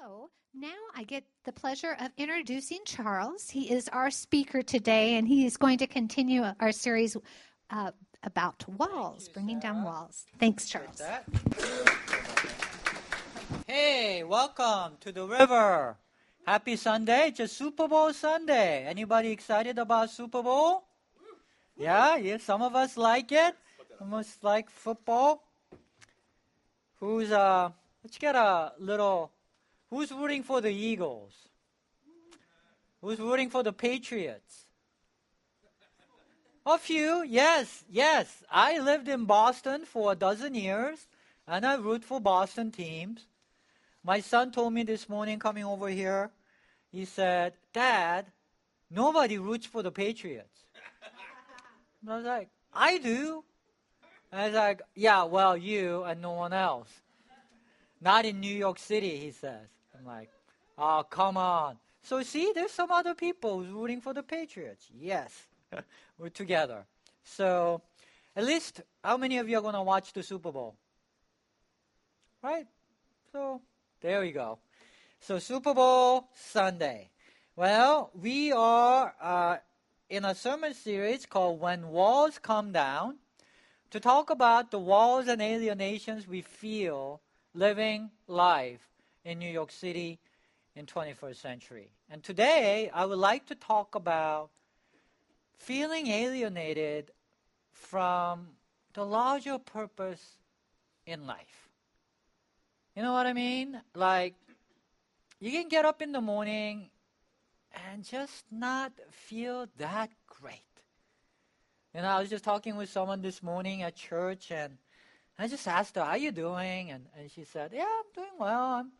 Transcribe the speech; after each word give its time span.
So 0.00 0.30
now 0.54 0.80
I 0.96 1.04
get 1.04 1.24
the 1.44 1.52
pleasure 1.52 1.94
of 2.00 2.10
introducing 2.16 2.78
Charles. 2.86 3.50
He 3.50 3.70
is 3.70 3.86
our 3.88 4.10
speaker 4.10 4.62
today, 4.62 5.16
and 5.16 5.28
he 5.28 5.44
is 5.44 5.58
going 5.58 5.76
to 5.78 5.86
continue 5.86 6.42
our 6.58 6.72
series 6.72 7.18
uh, 7.68 7.90
about 8.22 8.64
walls, 8.66 9.26
you, 9.26 9.34
bringing 9.34 9.60
down 9.60 9.84
walls. 9.84 10.24
Thanks, 10.38 10.70
Charles. 10.70 11.02
Hey, 13.66 14.24
welcome 14.24 14.96
to 15.00 15.12
the 15.12 15.26
river. 15.26 15.98
Happy 16.46 16.76
Sunday. 16.76 17.28
It's 17.28 17.40
a 17.40 17.48
Super 17.48 17.86
Bowl 17.86 18.12
Sunday. 18.14 18.86
Anybody 18.86 19.30
excited 19.30 19.78
about 19.78 20.08
Super 20.08 20.42
Bowl? 20.42 20.84
Yeah, 21.76 22.16
yeah, 22.16 22.38
some 22.38 22.62
of 22.62 22.74
us 22.74 22.96
like 22.96 23.32
it. 23.32 23.54
Almost 24.00 24.42
like 24.44 24.70
football. 24.70 25.44
Who's 27.00 27.30
uh 27.32 27.68
let's 28.02 28.16
get 28.16 28.34
a 28.34 28.72
little 28.78 29.32
who's 29.90 30.10
rooting 30.12 30.42
for 30.42 30.60
the 30.60 30.72
Eagles? 30.72 31.34
Who's 33.02 33.18
rooting 33.18 33.50
for 33.50 33.62
the 33.62 33.72
Patriots? 33.72 34.66
A 36.66 36.78
few, 36.78 37.24
yes, 37.24 37.84
yes. 37.90 38.44
I 38.50 38.78
lived 38.78 39.08
in 39.08 39.24
Boston 39.24 39.84
for 39.84 40.12
a 40.12 40.14
dozen 40.14 40.54
years, 40.54 41.06
and 41.46 41.66
I 41.66 41.74
root 41.74 42.04
for 42.04 42.20
Boston 42.20 42.70
teams. 42.70 43.26
My 44.04 44.20
son 44.20 44.52
told 44.52 44.72
me 44.72 44.82
this 44.82 45.08
morning 45.08 45.38
coming 45.38 45.64
over 45.64 45.88
here, 45.88 46.30
he 46.92 47.04
said, 47.04 47.54
Dad, 47.72 48.26
nobody 48.90 49.38
roots 49.38 49.66
for 49.66 49.82
the 49.82 49.90
Patriots. 49.90 50.64
And 52.02 52.12
I 52.12 52.16
was 52.16 52.24
like, 52.24 52.48
I 52.72 52.98
do. 52.98 53.44
And 54.30 54.40
I 54.40 54.46
was 54.46 54.54
like, 54.54 54.82
yeah, 54.94 55.24
well, 55.24 55.56
you 55.56 56.04
and 56.04 56.20
no 56.20 56.32
one 56.32 56.52
else. 56.52 56.88
Not 58.00 58.24
in 58.24 58.40
New 58.40 58.54
York 58.54 58.78
City, 58.78 59.18
he 59.18 59.32
says. 59.32 59.68
I'm 60.00 60.06
like, 60.06 60.30
oh, 60.78 61.04
come 61.08 61.36
on. 61.36 61.76
So 62.02 62.22
see, 62.22 62.52
there's 62.54 62.70
some 62.70 62.90
other 62.90 63.14
people 63.14 63.58
who's 63.58 63.70
rooting 63.70 64.00
for 64.00 64.14
the 64.14 64.22
Patriots. 64.22 64.88
Yes, 64.98 65.46
we're 66.18 66.30
together. 66.30 66.86
So, 67.22 67.82
at 68.34 68.44
least, 68.44 68.80
how 69.04 69.18
many 69.18 69.36
of 69.38 69.48
you 69.48 69.58
are 69.58 69.60
going 69.60 69.74
to 69.74 69.82
watch 69.82 70.12
the 70.14 70.22
Super 70.22 70.50
Bowl? 70.50 70.74
Right? 72.42 72.66
So, 73.32 73.60
there 74.00 74.20
we 74.20 74.30
go. 74.32 74.58
So, 75.20 75.38
Super 75.38 75.74
Bowl 75.74 76.28
Sunday. 76.34 77.10
Well, 77.54 78.10
we 78.14 78.52
are 78.52 79.14
uh, 79.20 79.56
in 80.08 80.24
a 80.24 80.34
sermon 80.34 80.72
series 80.72 81.26
called 81.26 81.60
When 81.60 81.88
Walls 81.88 82.38
Come 82.38 82.72
Down 82.72 83.18
to 83.90 84.00
talk 84.00 84.30
about 84.30 84.70
the 84.70 84.78
walls 84.78 85.28
and 85.28 85.42
alienations 85.42 86.26
we 86.26 86.40
feel 86.40 87.20
living 87.52 88.10
life 88.26 88.89
in 89.24 89.38
New 89.38 89.50
York 89.50 89.70
City 89.70 90.18
in 90.74 90.86
21st 90.86 91.36
century. 91.36 91.90
And 92.08 92.22
today 92.22 92.90
I 92.92 93.04
would 93.04 93.18
like 93.18 93.46
to 93.46 93.54
talk 93.54 93.94
about 93.94 94.50
feeling 95.58 96.06
alienated 96.06 97.10
from 97.72 98.48
the 98.94 99.04
larger 99.04 99.58
purpose 99.58 100.38
in 101.06 101.26
life. 101.26 101.68
You 102.96 103.02
know 103.02 103.12
what 103.12 103.26
I 103.26 103.32
mean? 103.32 103.80
Like 103.94 104.34
you 105.38 105.50
can 105.50 105.68
get 105.68 105.84
up 105.84 106.02
in 106.02 106.12
the 106.12 106.20
morning 106.20 106.90
and 107.90 108.04
just 108.04 108.44
not 108.50 108.92
feel 109.10 109.66
that 109.78 110.10
great. 110.26 110.60
You 111.94 112.02
know, 112.02 112.08
I 112.08 112.20
was 112.20 112.30
just 112.30 112.44
talking 112.44 112.76
with 112.76 112.88
someone 112.88 113.20
this 113.20 113.42
morning 113.42 113.82
at 113.82 113.96
church, 113.96 114.52
and 114.52 114.78
I 115.38 115.48
just 115.48 115.66
asked 115.66 115.96
her, 115.96 116.04
How 116.04 116.14
you 116.14 116.30
doing? 116.30 116.90
And, 116.90 117.06
and 117.18 117.30
she 117.30 117.44
said, 117.44 117.72
Yeah, 117.74 117.82
I'm 117.82 118.12
doing 118.14 118.38
well. 118.38 118.60
I'm 118.60 118.90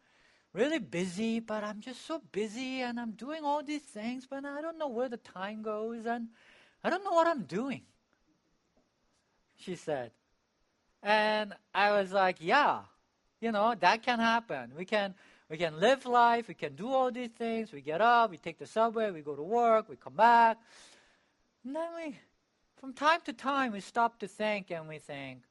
really 0.53 0.79
busy, 0.79 1.41
but 1.41 1.65
I'm 1.65 1.81
just 1.81 2.06
so 2.06 2.20
busy, 2.33 2.81
and 2.81 2.98
I'm 2.98 3.12
doing 3.12 3.45
all 3.45 3.62
these 3.62 3.83
things, 3.83 4.27
but 4.29 4.45
I 4.45 4.61
don't 4.61 4.79
know 4.79 4.89
where 4.89 5.09
the 5.09 5.17
time 5.17 5.62
goes, 5.62 6.06
and 6.06 6.29
I 6.83 6.91
don't 6.91 7.05
know 7.05 7.12
what 7.12 7.27
I'm 7.27 7.43
doing. 7.43 7.83
She 9.56 9.77
said. 9.77 10.12
And 11.03 11.55
I 11.75 11.93
was 11.93 12.12
like, 12.12 12.37
Yeah, 12.41 12.81
you 13.41 13.53
know, 13.53 13.75
that 13.78 14.03
can 14.03 14.19
happen. 14.19 14.72
We 14.77 14.84
can 14.84 15.15
we 15.49 15.56
can 15.56 15.81
live 15.81 16.06
life, 16.06 16.47
we 16.47 16.55
can 16.55 16.77
do 16.77 16.89
all 16.89 17.10
these 17.10 17.31
things. 17.31 17.72
We 17.72 17.81
get 17.81 18.00
up, 18.00 18.31
we 18.31 18.37
take 18.37 18.59
the 18.59 18.66
subway, 18.66 19.10
we 19.10 19.21
go 19.21 19.34
to 19.34 19.43
work, 19.43 19.89
we 19.89 19.97
come 19.97 20.15
back. 20.15 20.59
And 21.65 21.75
then 21.75 21.89
we, 21.97 22.16
from 22.77 22.93
time 22.93 23.21
to 23.25 23.33
time, 23.33 23.72
we 23.72 23.81
stop 23.81 24.21
to 24.21 24.28
think 24.28 24.71
and 24.71 24.89
we 24.89 24.99
think, 24.99 25.43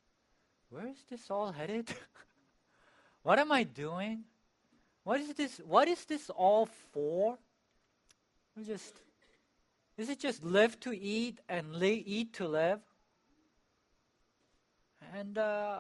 where 0.70 0.88
is 0.88 1.04
this 1.10 1.30
all 1.30 1.52
headed? 1.52 1.90
what 3.24 3.40
am 3.40 3.52
I 3.52 3.64
doing? 3.64 4.24
What 5.10 5.22
is 5.22 5.34
this? 5.34 5.60
What 5.66 5.88
is 5.88 6.06
this 6.06 6.30
all 6.30 6.68
for? 6.94 7.40
We 8.56 8.64
just, 8.64 9.02
is 9.98 10.08
it 10.08 10.20
just 10.20 10.44
live 10.44 10.80
to 10.82 10.96
eat 10.96 11.40
and 11.50 11.76
li- 11.76 12.04
eat 12.06 12.34
to 12.34 12.48
live? 12.48 12.80
And, 15.12 15.36
uh, 15.36 15.80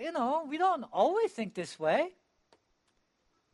you 0.00 0.10
know, 0.10 0.46
we 0.48 0.56
don't 0.56 0.84
always 0.90 1.32
think 1.32 1.52
this 1.52 1.78
way. 1.78 2.14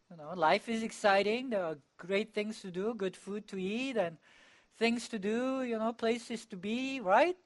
You 0.09 0.19
know, 0.19 0.35
life 0.37 0.69
is 0.69 0.85
exciting. 0.85 1.51
There 1.51 1.65
are 1.65 1.79
great 1.97 2.33
things 2.33 2.61
to 2.61 2.71
do, 2.71 2.95
good 2.95 3.17
food 3.17 3.49
to 3.49 3.61
eat, 3.61 3.97
and 3.97 4.19
things 4.79 5.09
to 5.09 5.19
do, 5.19 5.65
you 5.65 5.81
know, 5.81 5.93
places 5.93 6.47
to 6.47 6.57
be, 6.57 7.01
right? 7.01 7.37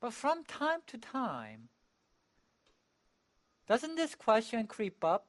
But 0.00 0.12
from 0.12 0.44
time 0.44 0.82
to 0.86 0.96
time, 0.96 1.70
doesn't 3.66 3.96
this 3.96 4.14
question 4.14 4.68
creep 4.68 5.02
up? 5.02 5.26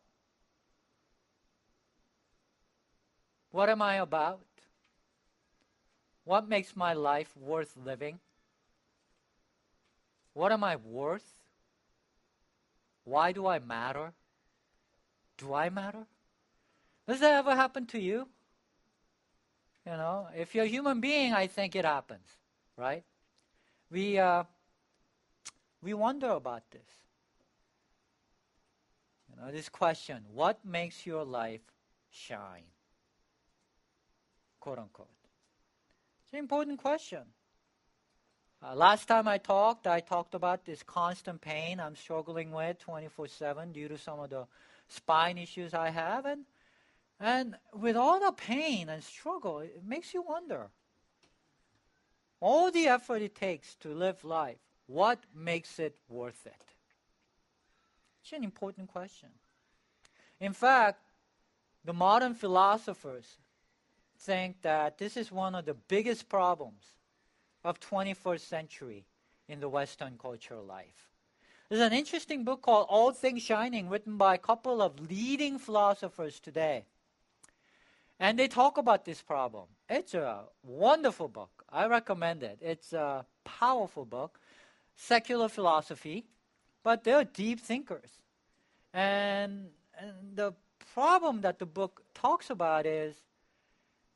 What 3.52 3.70
am 3.70 3.82
I 3.82 3.96
about? 3.96 4.42
What 6.24 6.48
makes 6.48 6.76
my 6.76 6.94
life 6.94 7.36
worth 7.36 7.76
living? 7.76 8.20
What 10.34 10.52
am 10.52 10.64
I 10.64 10.76
worth? 10.76 11.34
Why 13.04 13.32
do 13.32 13.48
I 13.48 13.60
matter? 13.60 14.14
Do 15.38 15.54
I 15.54 15.70
matter? 15.70 16.06
Does 17.08 17.20
that 17.22 17.34
ever 17.34 17.56
happen 17.56 17.88
to 17.88 18.00
you? 18.00 18.28
You 19.86 19.94
know, 19.94 20.28
if 20.36 20.54
you're 20.54 20.66
a 20.66 20.68
human 20.68 21.02
being, 21.02 21.34
I 21.34 21.48
think 21.48 21.76
it 21.76 21.86
happens, 21.86 22.28
right? 22.78 23.04
We 23.90 24.20
uh, 24.20 24.44
we 25.81 25.96
wonder 25.96 26.30
about 26.30 26.70
this. 26.70 26.92
You 29.30 29.42
know, 29.42 29.52
this 29.52 29.70
question: 29.70 30.26
What 30.31 30.64
makes 30.64 31.08
your 31.08 31.24
life 31.24 31.62
shine? 32.12 32.70
"Quote 34.59 34.80
unquote." 34.80 35.08
It's 36.24 36.34
an 36.34 36.40
important 36.40 36.80
question. 36.80 37.24
Uh, 38.62 38.75
last 38.75 39.08
time 39.08 39.28
I 39.28 39.38
talked, 39.38 39.88
I 39.88 40.02
talked 40.02 40.36
about 40.36 40.66
this 40.66 40.84
constant 40.84 41.40
pain 41.42 41.80
I'm 41.80 41.96
struggling 41.96 42.52
with 42.52 42.78
24/7 42.80 43.72
due 43.72 43.88
to 43.88 43.98
some 43.98 44.19
of 44.19 44.30
the 44.30 44.48
spine 44.90 45.38
issues 45.38 45.74
I 45.74 45.90
have, 45.90 46.25
and 46.25 46.46
and 47.19 47.58
with 47.74 47.98
all 47.98 48.19
the 48.19 48.31
pain 48.31 48.90
and 48.90 49.03
struggle, 49.03 49.59
it 49.59 49.84
makes 49.84 50.14
you 50.14 50.22
wonder. 50.22 50.69
All 52.40 52.72
the 52.72 52.88
effort 52.88 53.22
it 53.22 53.36
takes 53.36 53.75
to 53.78 53.90
live 53.90 54.24
life, 54.24 54.59
what 54.88 55.19
makes 55.34 55.80
it 55.80 55.98
worth 56.08 56.46
it? 56.46 56.64
It's 58.22 58.31
an 58.31 58.44
important 58.44 58.88
question. 58.88 59.30
In 60.40 60.53
fact, 60.53 61.02
the 61.84 61.94
modern 61.94 62.34
philosophers 62.34 63.38
think 64.19 64.62
that 64.62 64.97
this 64.97 65.18
is 65.18 65.31
one 65.31 65.56
of 65.56 65.66
the 65.66 65.74
biggest 65.74 66.30
problems 66.30 66.84
of 67.63 67.80
21st 67.80 68.41
century 68.41 69.06
in 69.47 69.59
the 69.59 69.69
Western 69.69 70.18
cultural 70.18 70.63
life. 70.63 71.09
There's 71.69 71.81
an 71.81 71.94
interesting 71.94 72.44
book 72.44 72.62
called 72.62 72.88
All 72.90 73.12
Things 73.12 73.44
Shining, 73.44 73.90
written 73.90 74.18
by 74.18 74.35
a 74.35 74.40
couple 74.40 74.81
of 74.81 75.00
leading 75.09 75.59
philosophers 75.59 76.40
today. 76.40 76.86
And 78.19 78.38
they 78.38 78.48
talk 78.48 78.77
about 78.77 79.06
this 79.06 79.21
problem. 79.21 79.66
It's 79.89 80.13
a 80.13 80.44
wonderful 80.63 81.27
book. 81.27 81.63
I 81.71 81.86
recommend 81.88 82.44
it. 82.44 82.57
It's 82.62 82.92
a 82.92 83.25
powerful 83.45 84.04
book, 84.04 84.39
secular 84.95 85.48
philosophy, 85.48 86.25
but 86.83 87.04
they're 87.04 87.24
deep 87.24 87.60
thinkers. 87.62 88.10
And, 88.94 89.68
and 89.98 90.36
the 90.36 90.54
problem 90.94 91.42
that 91.42 91.60
the 91.60 91.66
book 91.66 92.01
talks 92.13 92.50
about 92.50 92.86
is 92.86 93.16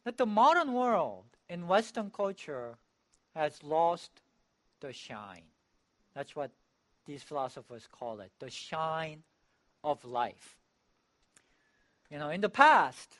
that 0.03 0.17
the 0.17 0.25
modern 0.25 0.73
world 0.73 1.25
in 1.49 1.67
Western 1.67 2.09
culture 2.09 2.75
has 3.35 3.63
lost 3.63 4.11
the 4.79 4.93
shine. 4.93 5.43
That's 6.13 6.35
what 6.35 6.51
these 7.05 7.23
philosophers 7.23 7.87
call 7.91 8.19
it 8.19 8.31
the 8.39 8.49
shine 8.49 9.23
of 9.83 10.03
life. 10.05 10.55
You 12.09 12.19
know, 12.19 12.29
in 12.29 12.41
the 12.41 12.49
past, 12.49 13.17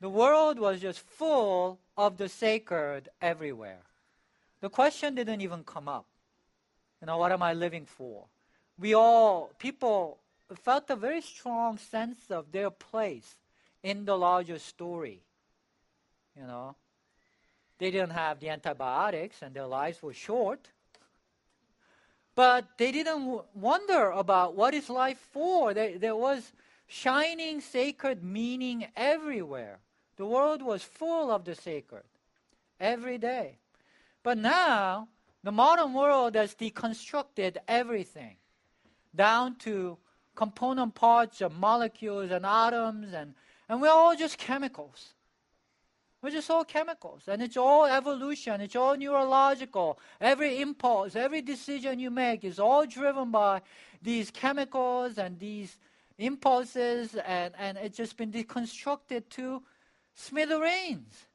the 0.00 0.08
world 0.08 0.58
was 0.58 0.80
just 0.80 1.00
full 1.00 1.78
of 1.96 2.18
the 2.18 2.28
sacred 2.28 3.08
everywhere. 3.22 3.80
The 4.60 4.68
question 4.68 5.14
didn't 5.14 5.40
even 5.40 5.64
come 5.64 5.88
up. 5.88 6.06
You 7.00 7.06
know, 7.06 7.18
what 7.18 7.32
am 7.32 7.42
I 7.42 7.54
living 7.54 7.86
for? 7.86 8.24
We 8.78 8.94
all, 8.94 9.50
people 9.58 10.18
felt 10.62 10.90
a 10.90 10.96
very 10.96 11.20
strong 11.20 11.78
sense 11.78 12.30
of 12.30 12.52
their 12.52 12.70
place 12.70 13.36
in 13.82 14.04
the 14.04 14.16
larger 14.16 14.58
story. 14.58 15.20
You 16.36 16.46
know, 16.46 16.76
they 17.78 17.90
didn't 17.90 18.10
have 18.10 18.40
the 18.40 18.50
antibiotics 18.50 19.42
and 19.42 19.54
their 19.54 19.66
lives 19.66 20.02
were 20.02 20.12
short. 20.12 20.68
But 22.34 22.66
they 22.78 22.90
didn't 22.90 23.42
wonder 23.54 24.10
about 24.10 24.56
what 24.56 24.74
is 24.74 24.90
life 24.90 25.18
for. 25.32 25.72
There, 25.72 25.98
there 25.98 26.16
was 26.16 26.52
shining 26.86 27.60
sacred 27.60 28.24
meaning 28.24 28.86
everywhere. 28.96 29.78
The 30.16 30.26
world 30.26 30.62
was 30.62 30.82
full 30.82 31.30
of 31.30 31.44
the 31.44 31.54
sacred 31.54 32.02
every 32.80 33.18
day. 33.18 33.58
But 34.22 34.38
now, 34.38 35.08
the 35.42 35.52
modern 35.52 35.92
world 35.92 36.34
has 36.34 36.54
deconstructed 36.54 37.58
everything 37.68 38.36
down 39.14 39.56
to 39.56 39.98
component 40.34 40.94
parts 40.94 41.40
of 41.40 41.56
molecules 41.56 42.30
and 42.30 42.44
atoms, 42.44 43.12
and, 43.12 43.34
and 43.68 43.80
we're 43.80 43.90
all 43.90 44.16
just 44.16 44.38
chemicals. 44.38 45.14
We're 46.24 46.30
just 46.30 46.48
all 46.48 46.64
chemicals, 46.64 47.24
and 47.28 47.42
it's 47.42 47.58
all 47.58 47.84
evolution, 47.84 48.62
it's 48.62 48.76
all 48.76 48.96
neurological. 48.96 49.98
Every 50.22 50.62
impulse, 50.62 51.16
every 51.16 51.42
decision 51.42 51.98
you 51.98 52.10
make 52.10 52.44
is 52.44 52.58
all 52.58 52.86
driven 52.86 53.30
by 53.30 53.60
these 54.00 54.30
chemicals 54.30 55.18
and 55.18 55.38
these 55.38 55.76
impulses, 56.16 57.14
and, 57.14 57.52
and 57.58 57.76
it's 57.76 57.98
just 57.98 58.16
been 58.16 58.32
deconstructed 58.32 59.28
to 59.32 59.62
smithereens. 60.14 61.26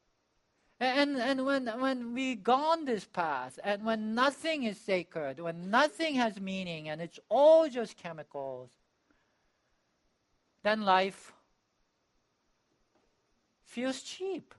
And, 0.79 1.17
and 1.17 1.45
when, 1.45 1.67
when 1.67 2.15
we 2.15 2.33
gone 2.33 2.85
this 2.85 3.05
path, 3.05 3.59
and 3.63 3.85
when 3.85 4.15
nothing 4.15 4.63
is 4.63 4.79
sacred, 4.79 5.39
when 5.39 5.69
nothing 5.69 6.15
has 6.15 6.41
meaning, 6.41 6.89
and 6.89 6.99
it's 6.99 7.19
all 7.29 7.69
just 7.69 7.95
chemicals, 7.95 8.71
then 10.63 10.81
life 10.81 11.31
feels 13.65 14.01
cheap. 14.01 14.55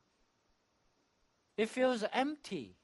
It 1.61 1.69
feels 1.69 2.03
empty. 2.15 2.75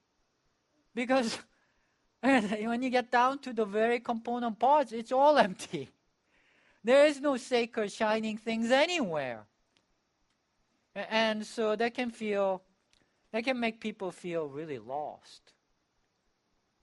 Because 0.94 1.38
when 2.20 2.82
you 2.82 2.90
get 2.90 3.10
down 3.10 3.38
to 3.38 3.54
the 3.54 3.64
very 3.64 4.00
component 4.00 4.58
parts, 4.58 4.92
it's 4.92 5.12
all 5.12 5.38
empty. 5.38 5.88
There 6.84 7.06
is 7.06 7.18
no 7.18 7.38
sacred 7.38 7.90
shining 7.90 8.36
things 8.36 8.70
anywhere. 8.70 9.44
And 10.94 11.46
so 11.46 11.74
that 11.74 11.94
can 11.94 12.10
feel 12.10 12.60
that 13.32 13.44
can 13.44 13.58
make 13.58 13.80
people 13.80 14.10
feel 14.10 14.46
really 14.46 14.78
lost. 14.78 15.54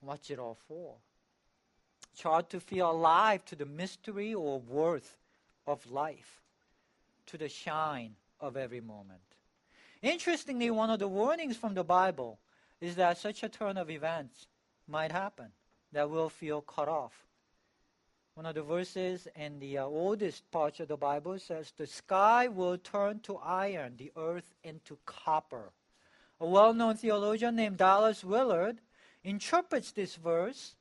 What's 0.02 0.32
it 0.32 0.40
all 0.40 0.58
for? 0.68 0.96
It's 2.12 2.24
hard 2.24 2.50
to 2.50 2.60
feel 2.60 2.90
alive 2.90 3.46
to 3.46 3.56
the 3.56 3.68
mystery 3.68 4.34
or 4.34 4.60
worth 4.60 5.16
of 5.68 5.86
life, 5.92 6.42
to 7.28 7.38
the 7.38 7.50
shine 7.50 8.16
of 8.40 8.58
every 8.58 8.82
moment. 8.82 9.33
Interestingly, 10.04 10.70
one 10.70 10.92
of 10.92 11.00
the 11.00 11.08
warnings 11.08 11.58
from 11.58 11.74
the 11.74 11.84
Bible 11.84 12.38
is 12.80 12.96
that 12.98 13.18
such 13.18 13.42
a 13.42 13.50
turn 13.50 13.78
of 13.78 13.90
events 13.90 14.46
might 14.88 15.12
happen, 15.12 15.48
that 15.92 16.12
we'll 16.12 16.30
feel 16.30 16.62
cut 16.62 16.88
off. 16.88 17.26
One 18.36 18.46
of 18.46 18.54
the 18.54 18.62
verses 18.62 19.28
in 19.36 19.60
the 19.60 19.80
uh, 19.80 19.86
oldest 19.86 20.52
parts 20.52 20.80
of 20.80 20.90
the 20.90 20.98
Bible 20.98 21.40
says, 21.40 21.74
The 21.76 21.88
sky 21.88 22.48
will 22.48 22.78
turn 22.78 23.22
to 23.22 23.38
iron, 23.38 23.96
the 23.98 24.12
earth 24.16 24.54
into 24.64 25.00
copper 25.08 25.72
a 26.44 26.46
well 26.46 26.74
known 26.74 26.98
theologian 26.98 27.56
named 27.56 27.78
Dallas 27.78 28.22
Willard, 28.22 28.82
interprets 29.24 29.94
this 29.94 30.18
verse 30.18 30.76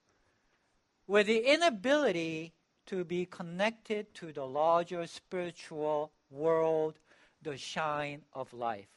with 1.06 1.28
the 1.28 1.38
inability 1.38 2.52
to 2.86 3.04
be 3.04 3.26
connected 3.26 4.12
to 4.14 4.32
the 4.32 4.44
larger 4.44 5.06
spiritual 5.06 6.10
world, 6.30 6.98
the 7.42 7.56
shine 7.56 8.22
of 8.32 8.52
life. 8.52 8.88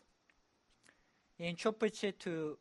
Interprets 1.37 2.03
it 2.03 2.19
to, 2.21 2.57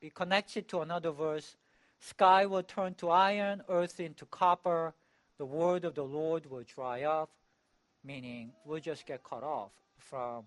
he 0.00 0.10
connects 0.10 0.56
it 0.56 0.68
to 0.68 0.80
another 0.80 1.10
verse 1.10 1.56
sky 2.00 2.46
will 2.46 2.62
turn 2.62 2.94
to 2.94 3.10
iron, 3.10 3.62
earth 3.68 4.00
into 4.00 4.24
copper, 4.26 4.94
the 5.38 5.44
word 5.44 5.84
of 5.84 5.94
the 5.94 6.04
Lord 6.04 6.46
will 6.46 6.62
dry 6.62 7.02
up, 7.02 7.30
meaning 8.02 8.52
we'll 8.64 8.80
just 8.80 9.06
get 9.06 9.22
cut 9.22 9.42
off 9.42 9.72
from 9.98 10.44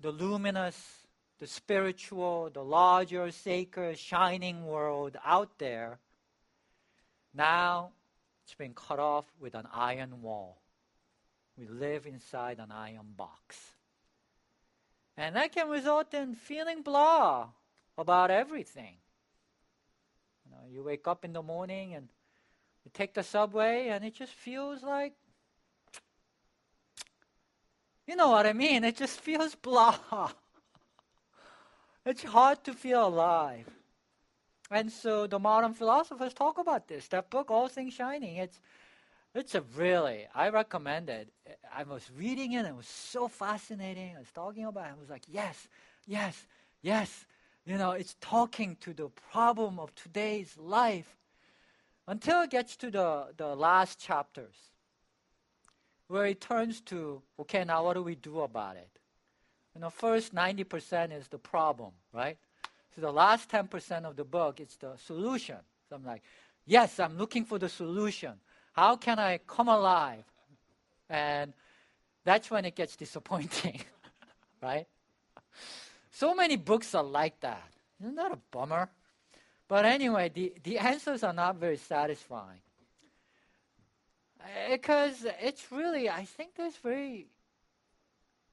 the 0.00 0.10
luminous, 0.10 1.06
the 1.38 1.46
spiritual, 1.46 2.50
the 2.52 2.62
larger, 2.62 3.30
sacred, 3.30 3.98
shining 3.98 4.66
world 4.66 5.16
out 5.24 5.58
there, 5.58 5.98
now 7.34 7.90
it's 8.44 8.54
been 8.54 8.74
cut 8.74 8.98
off 8.98 9.26
with 9.38 9.54
an 9.54 9.66
iron 9.72 10.22
wall. 10.22 10.60
We 11.56 11.68
live 11.68 12.06
inside 12.06 12.58
an 12.58 12.72
iron 12.72 13.14
box. 13.16 13.56
And 15.20 15.36
that 15.36 15.52
can 15.52 15.68
result 15.68 16.14
in 16.14 16.34
feeling 16.34 16.80
blah 16.80 17.48
about 17.98 18.30
everything. 18.30 18.96
You 20.46 20.52
know, 20.52 20.62
you 20.72 20.82
wake 20.82 21.06
up 21.06 21.26
in 21.26 21.34
the 21.34 21.42
morning 21.42 21.92
and 21.92 22.08
you 22.86 22.90
take 22.94 23.12
the 23.12 23.22
subway 23.22 23.88
and 23.88 24.02
it 24.02 24.14
just 24.14 24.32
feels 24.32 24.82
like 24.82 25.12
you 28.06 28.16
know 28.16 28.30
what 28.30 28.46
I 28.46 28.54
mean? 28.54 28.82
It 28.82 28.96
just 28.96 29.20
feels 29.28 29.54
blah. 29.54 30.30
it's 32.06 32.22
hard 32.24 32.64
to 32.64 32.72
feel 32.72 33.06
alive. 33.06 33.68
And 34.70 34.90
so 34.90 35.26
the 35.26 35.38
modern 35.38 35.74
philosophers 35.74 36.32
talk 36.32 36.56
about 36.56 36.88
this. 36.88 37.08
That 37.08 37.28
book, 37.28 37.50
All 37.50 37.68
Things 37.68 37.92
Shining, 37.92 38.36
it's 38.36 38.58
it's 39.34 39.54
a 39.54 39.62
really, 39.76 40.26
I 40.34 40.48
recommend 40.48 41.08
it. 41.08 41.28
I 41.74 41.84
was 41.84 42.10
reading 42.16 42.52
it, 42.52 42.58
and 42.58 42.68
it 42.68 42.74
was 42.74 42.86
so 42.86 43.28
fascinating. 43.28 44.16
I 44.16 44.18
was 44.18 44.32
talking 44.32 44.64
about 44.64 44.86
it. 44.86 44.94
I 44.96 45.00
was 45.00 45.10
like, 45.10 45.22
yes, 45.28 45.68
yes, 46.06 46.46
yes. 46.82 47.26
You 47.64 47.78
know, 47.78 47.92
it's 47.92 48.16
talking 48.20 48.76
to 48.80 48.92
the 48.92 49.08
problem 49.30 49.78
of 49.78 49.94
today's 49.94 50.56
life 50.58 51.16
until 52.08 52.42
it 52.42 52.50
gets 52.50 52.76
to 52.78 52.90
the, 52.90 53.26
the 53.36 53.54
last 53.54 54.00
chapters 54.00 54.56
where 56.08 56.26
it 56.26 56.40
turns 56.40 56.80
to, 56.80 57.22
okay, 57.38 57.62
now 57.64 57.84
what 57.84 57.94
do 57.94 58.02
we 58.02 58.16
do 58.16 58.40
about 58.40 58.74
it? 58.74 58.88
You 59.76 59.80
know, 59.80 59.90
first 59.90 60.34
90% 60.34 61.16
is 61.16 61.28
the 61.28 61.38
problem, 61.38 61.92
right? 62.12 62.36
So 62.94 63.00
the 63.00 63.12
last 63.12 63.48
10% 63.48 64.04
of 64.04 64.16
the 64.16 64.24
book 64.24 64.58
is 64.60 64.76
the 64.80 64.96
solution. 64.96 65.58
So 65.88 65.94
I'm 65.94 66.04
like, 66.04 66.22
yes, 66.66 66.98
I'm 66.98 67.16
looking 67.16 67.44
for 67.44 67.58
the 67.60 67.68
solution. 67.68 68.32
How 68.80 68.96
can 68.96 69.18
I 69.18 69.36
come 69.46 69.68
alive? 69.68 70.24
And 71.10 71.52
that's 72.24 72.50
when 72.50 72.64
it 72.64 72.74
gets 72.74 72.96
disappointing, 73.04 73.82
right? 74.62 74.86
So 76.10 76.34
many 76.34 76.56
books 76.56 76.94
are 76.94 77.02
like 77.02 77.38
that. 77.40 77.70
Isn't 78.00 78.14
that 78.14 78.32
a 78.32 78.38
bummer? 78.50 78.88
But 79.68 79.84
anyway, 79.84 80.30
the, 80.34 80.54
the 80.64 80.78
answers 80.78 81.22
are 81.22 81.34
not 81.34 81.56
very 81.56 81.76
satisfying. 81.76 82.62
Eh, 84.40 84.76
because 84.76 85.26
it's 85.42 85.70
really, 85.70 86.08
I 86.08 86.24
think 86.24 86.54
there's 86.54 86.76
very, 86.76 87.26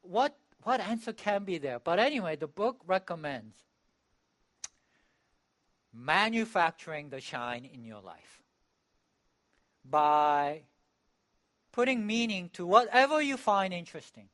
what, 0.01 0.35
what 0.63 0.81
answer 0.81 1.13
can 1.13 1.45
be 1.45 1.57
there? 1.57 1.79
But 1.79 1.99
anyway, 1.99 2.35
the 2.35 2.47
book 2.47 2.81
recommends 2.85 3.55
manufacturing 5.93 7.11
the 7.11 7.21
shine 7.21 7.63
in 7.63 7.85
your 7.85 8.01
life 8.01 8.37
by 9.89 10.61
putting 11.71 12.05
meaning 12.05 12.49
to 12.53 12.65
whatever 12.65 13.21
you 13.21 13.37
find 13.37 13.73
interesting. 13.73 14.29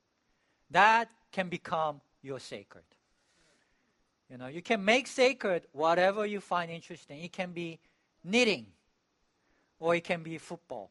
That 0.71 1.09
can 1.31 1.49
become 1.49 2.01
your 2.21 2.39
sacred. 2.39 2.83
You 4.29 4.37
know, 4.37 4.47
you 4.47 4.61
can 4.61 4.83
make 4.83 5.07
sacred 5.07 5.67
whatever 5.73 6.25
you 6.25 6.39
find 6.39 6.71
interesting. 6.71 7.23
It 7.23 7.33
can 7.33 7.51
be 7.51 7.79
knitting, 8.23 8.67
or 9.79 9.95
it 9.95 10.03
can 10.03 10.23
be 10.23 10.37
football, 10.37 10.89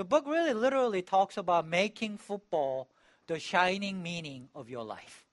the 0.00 0.04
book 0.04 0.24
really 0.26 0.54
literally 0.54 1.02
talks 1.02 1.36
about 1.36 1.66
making 1.66 2.16
football 2.16 2.88
the 3.26 3.38
shining 3.38 4.02
meaning 4.02 4.48
of 4.54 4.70
your 4.70 4.82
life. 4.82 5.26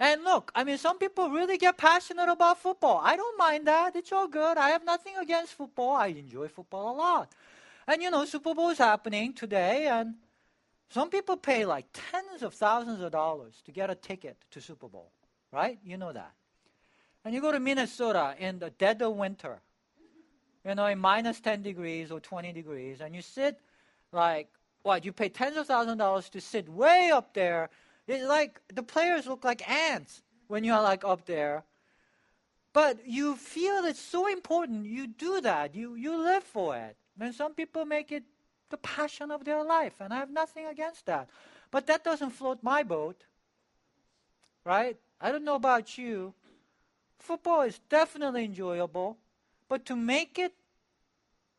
And 0.00 0.22
look, 0.22 0.52
I 0.54 0.62
mean, 0.62 0.78
some 0.78 0.98
people 0.98 1.28
really 1.30 1.58
get 1.58 1.76
passionate 1.76 2.28
about 2.28 2.58
football. 2.58 3.00
I 3.02 3.16
don't 3.16 3.36
mind 3.36 3.66
that. 3.66 3.96
It's 3.96 4.12
all 4.12 4.28
good. 4.28 4.56
I 4.56 4.70
have 4.70 4.84
nothing 4.84 5.14
against 5.20 5.54
football. 5.54 5.96
I 5.96 6.08
enjoy 6.08 6.48
football 6.48 6.94
a 6.94 6.96
lot. 6.96 7.32
And 7.88 8.02
you 8.02 8.10
know, 8.10 8.24
Super 8.24 8.54
Bowl 8.54 8.68
is 8.68 8.78
happening 8.78 9.32
today, 9.32 9.86
and 9.86 10.14
some 10.90 11.08
people 11.10 11.36
pay 11.36 11.64
like 11.64 11.86
tens 11.92 12.42
of 12.42 12.54
thousands 12.54 13.00
of 13.00 13.10
dollars 13.12 13.62
to 13.64 13.72
get 13.72 13.90
a 13.90 13.94
ticket 13.94 14.36
to 14.50 14.60
Super 14.60 14.88
Bowl, 14.88 15.10
right? 15.52 15.78
You 15.82 15.96
know 15.96 16.12
that. 16.12 16.32
And 17.24 17.34
you 17.34 17.40
go 17.40 17.50
to 17.50 17.58
Minnesota 17.58 18.34
in 18.38 18.58
the 18.58 18.70
dead 18.70 19.02
of 19.02 19.14
winter, 19.16 19.60
you 20.64 20.74
know, 20.74 20.86
in 20.86 20.98
minus 20.98 21.40
10 21.40 21.62
degrees 21.62 22.10
or 22.10 22.20
20 22.20 22.52
degrees, 22.52 23.00
and 23.00 23.14
you 23.14 23.22
sit 23.22 23.58
like, 24.12 24.48
what, 24.82 25.04
you 25.04 25.12
pay 25.12 25.28
tens 25.28 25.56
of 25.56 25.66
thousands 25.66 25.92
of 25.92 25.98
dollars 25.98 26.28
to 26.30 26.40
sit 26.40 26.68
way 26.68 27.10
up 27.12 27.34
there. 27.34 27.68
It's 28.08 28.24
like 28.24 28.60
the 28.74 28.82
players 28.82 29.26
look 29.28 29.44
like 29.44 29.68
ants 29.70 30.22
when 30.48 30.64
you're 30.64 30.82
like 30.82 31.04
up 31.04 31.26
there. 31.26 31.64
but 32.72 33.06
you 33.06 33.36
feel 33.36 33.84
it's 33.84 34.00
so 34.00 34.26
important. 34.28 34.86
You 34.86 35.06
do 35.08 35.40
that. 35.40 35.74
You, 35.74 35.94
you 35.94 36.16
live 36.16 36.44
for 36.44 36.76
it. 36.76 36.96
And 37.20 37.34
some 37.34 37.54
people 37.54 37.84
make 37.84 38.12
it 38.12 38.24
the 38.70 38.76
passion 38.78 39.30
of 39.30 39.44
their 39.44 39.64
life, 39.64 39.94
and 40.00 40.12
I 40.12 40.18
have 40.18 40.30
nothing 40.30 40.66
against 40.66 41.06
that. 41.06 41.28
But 41.70 41.86
that 41.86 42.04
doesn't 42.04 42.30
float 42.30 42.62
my 42.62 42.82
boat, 42.82 43.24
right? 44.64 44.96
I 45.20 45.32
don't 45.32 45.44
know 45.44 45.56
about 45.56 45.98
you. 45.98 46.34
Football 47.18 47.62
is 47.62 47.80
definitely 47.88 48.44
enjoyable, 48.44 49.18
but 49.68 49.84
to 49.86 49.96
make 49.96 50.38
it 50.38 50.54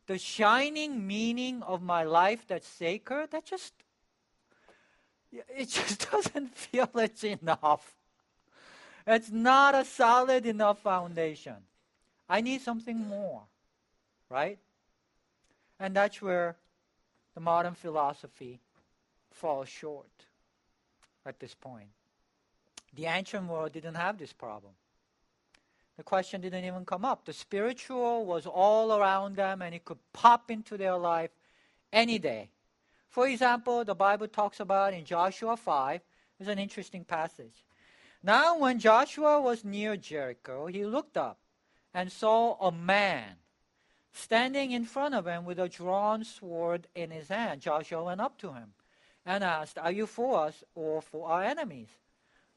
the 0.07 0.17
shining 0.17 1.05
meaning 1.05 1.63
of 1.63 1.81
my 1.81 2.03
life 2.03 2.45
that's 2.47 2.67
sacred, 2.67 3.31
that 3.31 3.45
just 3.45 3.73
it 5.31 5.69
just 5.69 6.11
doesn't 6.11 6.55
feel 6.55 6.89
it's 6.95 7.23
enough. 7.23 7.95
It's 9.07 9.31
not 9.31 9.75
a 9.75 9.85
solid 9.85 10.45
enough 10.45 10.79
foundation. 10.79 11.55
I 12.29 12.41
need 12.41 12.61
something 12.61 13.07
more, 13.07 13.41
right? 14.29 14.59
And 15.79 15.95
that's 15.95 16.21
where 16.21 16.55
the 17.33 17.41
modern 17.41 17.73
philosophy 17.73 18.59
falls 19.31 19.69
short 19.69 20.05
at 21.25 21.39
this 21.39 21.55
point. 21.55 21.87
The 22.95 23.05
ancient 23.05 23.47
world 23.47 23.71
didn't 23.71 23.95
have 23.95 24.17
this 24.17 24.33
problem. 24.33 24.73
The 25.97 26.03
question 26.03 26.41
didn't 26.41 26.65
even 26.65 26.85
come 26.85 27.03
up. 27.03 27.25
The 27.25 27.33
spiritual 27.33 28.25
was 28.25 28.45
all 28.45 28.93
around 28.93 29.35
them 29.35 29.61
and 29.61 29.75
it 29.75 29.85
could 29.85 29.99
pop 30.13 30.49
into 30.49 30.77
their 30.77 30.95
life 30.95 31.31
any 31.91 32.19
day. 32.19 32.49
For 33.09 33.27
example, 33.27 33.83
the 33.83 33.95
Bible 33.95 34.27
talks 34.27 34.59
about 34.59 34.93
in 34.93 35.03
Joshua 35.03 35.57
5, 35.57 36.01
it's 36.39 36.49
an 36.49 36.59
interesting 36.59 37.03
passage. 37.03 37.65
Now, 38.21 38.57
when 38.57 38.79
Joshua 38.79 39.41
was 39.41 39.65
near 39.65 39.97
Jericho, 39.97 40.67
he 40.67 40.85
looked 40.85 41.17
up 41.17 41.39
and 41.93 42.11
saw 42.11 42.55
a 42.59 42.71
man 42.71 43.37
standing 44.11 44.71
in 44.71 44.85
front 44.85 45.15
of 45.15 45.25
him 45.25 45.45
with 45.45 45.59
a 45.59 45.69
drawn 45.69 46.23
sword 46.23 46.87
in 46.93 47.11
his 47.11 47.29
hand. 47.29 47.61
Joshua 47.61 48.03
went 48.03 48.21
up 48.21 48.37
to 48.39 48.53
him 48.53 48.73
and 49.25 49.43
asked, 49.43 49.77
Are 49.77 49.91
you 49.91 50.05
for 50.05 50.45
us 50.45 50.63
or 50.75 51.01
for 51.01 51.29
our 51.29 51.43
enemies? 51.43 51.89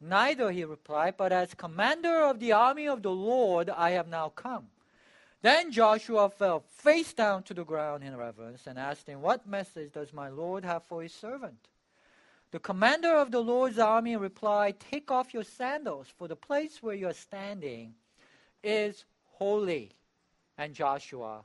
Neither, 0.01 0.51
he 0.51 0.65
replied, 0.65 1.17
but 1.17 1.33
as 1.33 1.55
commander 1.55 2.23
of 2.25 2.41
the 2.41 2.53
army 2.53 2.89
of 2.89 3.03
the 3.03 3.11
Lord 3.11 3.71
I 3.71 3.91
have 3.91 4.09
now 4.09 4.31
come. 4.31 4.67
Then 5.43 5.73
Joshua 5.73 6.31
fell 6.31 6.61
face 6.61 7.13
down 7.13 7.43
to 7.45 7.55
the 7.55 7.65
ground 7.65 8.05
in 8.05 8.17
reverence 8.17 8.67
and 8.69 8.79
asked 8.79 9.09
him, 9.09 9.21
What 9.21 9.47
message 9.47 9.93
does 9.93 10.13
my 10.13 10.29
Lord 10.29 10.65
have 10.65 10.85
for 10.85 11.03
his 11.03 11.13
servant? 11.13 11.69
The 12.53 12.61
commander 12.61 13.17
of 13.17 13.33
the 13.33 13.43
Lord's 13.43 13.79
army 13.79 14.15
replied, 14.17 14.79
Take 14.79 15.11
off 15.11 15.35
your 15.35 15.43
sandals, 15.43 16.07
for 16.17 16.29
the 16.29 16.37
place 16.37 16.81
where 16.81 16.95
you 16.95 17.09
are 17.09 17.13
standing 17.13 17.95
is 18.63 19.05
holy. 19.33 19.93
And 20.59 20.75
Joshua 20.75 21.43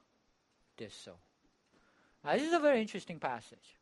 did 0.75 0.92
so. 0.92 1.13
Now, 2.24 2.34
this 2.34 2.44
is 2.44 2.54
a 2.54 2.60
very 2.60 2.82
interesting 2.82 3.20
passage. 3.20 3.77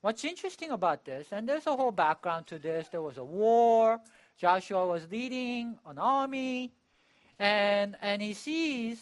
What's 0.00 0.24
interesting 0.24 0.70
about 0.70 1.04
this, 1.04 1.26
and 1.32 1.48
there's 1.48 1.66
a 1.66 1.76
whole 1.76 1.90
background 1.90 2.46
to 2.46 2.58
this, 2.58 2.88
there 2.88 3.02
was 3.02 3.18
a 3.18 3.24
war, 3.24 4.00
Joshua 4.38 4.86
was 4.86 5.10
leading 5.10 5.76
an 5.84 5.98
army, 5.98 6.72
and, 7.38 7.96
and 8.02 8.20
he 8.20 8.34
sees 8.34 9.00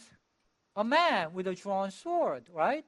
a 0.75 0.85
man 0.85 1.33
with 1.33 1.47
a 1.47 1.55
drawn 1.55 1.91
sword, 1.91 2.45
right? 2.53 2.85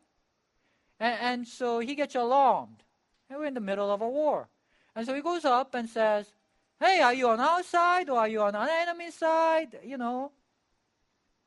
And, 1.01 1.19
and 1.21 1.49
so 1.49 1.79
he 1.79 1.95
gets 1.95 2.15
alarmed. 2.15 2.83
And 3.31 3.39
we're 3.39 3.47
in 3.47 3.55
the 3.55 3.61
middle 3.61 3.91
of 3.91 4.01
a 4.01 4.09
war. 4.09 4.49
And 4.95 5.07
so 5.07 5.15
he 5.15 5.21
goes 5.21 5.45
up 5.45 5.75
and 5.75 5.89
says, 5.89 6.33
Hey, 6.81 7.01
are 7.01 7.15
you 7.15 7.29
on 7.29 7.41
our 7.41 7.63
side 7.63 8.09
or 8.09 8.19
are 8.19 8.29
you 8.29 8.41
on 8.43 8.55
an 8.55 8.69
enemy 8.69 9.11
side? 9.11 9.79
You 9.85 9.99
know, 9.99 10.33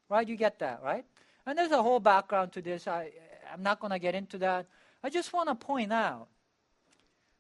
right? 0.10 0.28
You 0.28 0.36
get 0.36 0.60
that, 0.60 0.82
right? 0.84 1.06
And 1.46 1.58
there's 1.58 1.72
a 1.72 1.82
whole 1.82 2.00
background 2.00 2.52
to 2.54 2.62
this. 2.62 2.88
I, 2.88 3.12
I'm 3.52 3.64
not 3.64 3.80
going 3.80 3.92
to 3.92 4.00
get 4.00 4.14
into 4.14 4.38
that. 4.40 4.68
I 5.04 5.10
just 5.10 5.32
want 5.34 5.50
to 5.50 5.56
point 5.56 5.92
out 5.92 6.28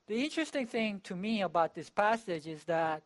the 0.08 0.24
interesting 0.24 0.68
thing 0.68 1.02
to 1.04 1.16
me 1.16 1.42
about 1.42 1.76
this 1.76 1.90
passage 1.90 2.48
is 2.48 2.64
that 2.64 3.04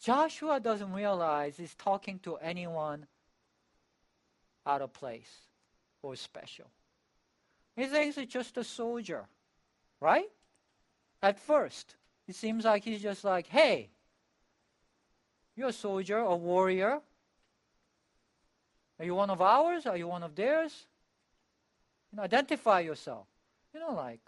Joshua 0.00 0.60
doesn't 0.60 0.92
realize 0.92 1.56
he's 1.56 1.74
talking 1.74 2.18
to 2.20 2.36
anyone 2.36 3.06
out 4.66 4.82
of 4.82 4.92
place 4.92 5.32
or 6.02 6.14
special. 6.14 6.70
He 7.74 7.86
thinks 7.86 8.16
he's 8.16 8.26
just 8.26 8.56
a 8.56 8.64
soldier, 8.64 9.26
right? 10.00 10.28
At 11.22 11.38
first, 11.38 11.96
it 12.28 12.34
seems 12.34 12.64
like 12.64 12.84
he's 12.84 13.02
just 13.02 13.24
like, 13.24 13.46
hey, 13.48 13.90
you're 15.56 15.68
a 15.68 15.72
soldier, 15.72 16.18
a 16.18 16.36
warrior. 16.36 17.00
Are 18.98 19.04
you 19.04 19.14
one 19.14 19.30
of 19.30 19.40
ours? 19.40 19.86
Are 19.86 19.96
you 19.96 20.06
one 20.06 20.22
of 20.22 20.34
theirs? 20.34 20.86
You 22.12 22.16
know, 22.16 22.22
identify 22.22 22.80
yourself. 22.80 23.26
You 23.74 23.80
know, 23.80 23.92
like 23.94 24.20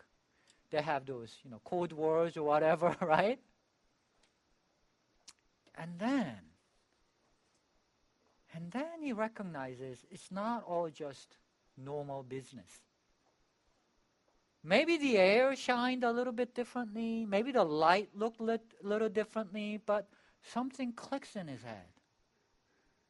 they 0.71 0.83
have 0.83 1.07
those, 1.07 1.37
you 1.45 1.51
know, 1.51 1.61
code 1.65 1.93
words 1.93 2.37
or 2.37 2.43
whatever, 2.43 2.97
right? 3.01 3.39
And 5.81 5.99
then, 5.99 6.37
and 8.55 8.71
then 8.71 9.01
he 9.01 9.15
recognizes 9.15 10.05
it's 10.11 10.31
not 10.31 10.63
all 10.65 10.91
just 10.91 11.39
normal 11.79 12.23
business. 12.23 12.69
Maybe 14.63 14.99
the 14.99 15.17
air 15.17 15.57
shined 15.57 16.05
a 16.05 16.13
little 16.13 16.35
bit 16.35 16.55
differently. 16.55 17.25
Maybe 17.25 17.51
the 17.51 17.65
light 17.65 18.11
looked 18.15 18.43
a 18.43 18.61
little 18.83 19.09
differently, 19.09 19.81
but 19.87 20.07
something 20.43 20.93
clicks 20.93 21.35
in 21.35 21.49
his 21.49 21.63
head 21.63 21.89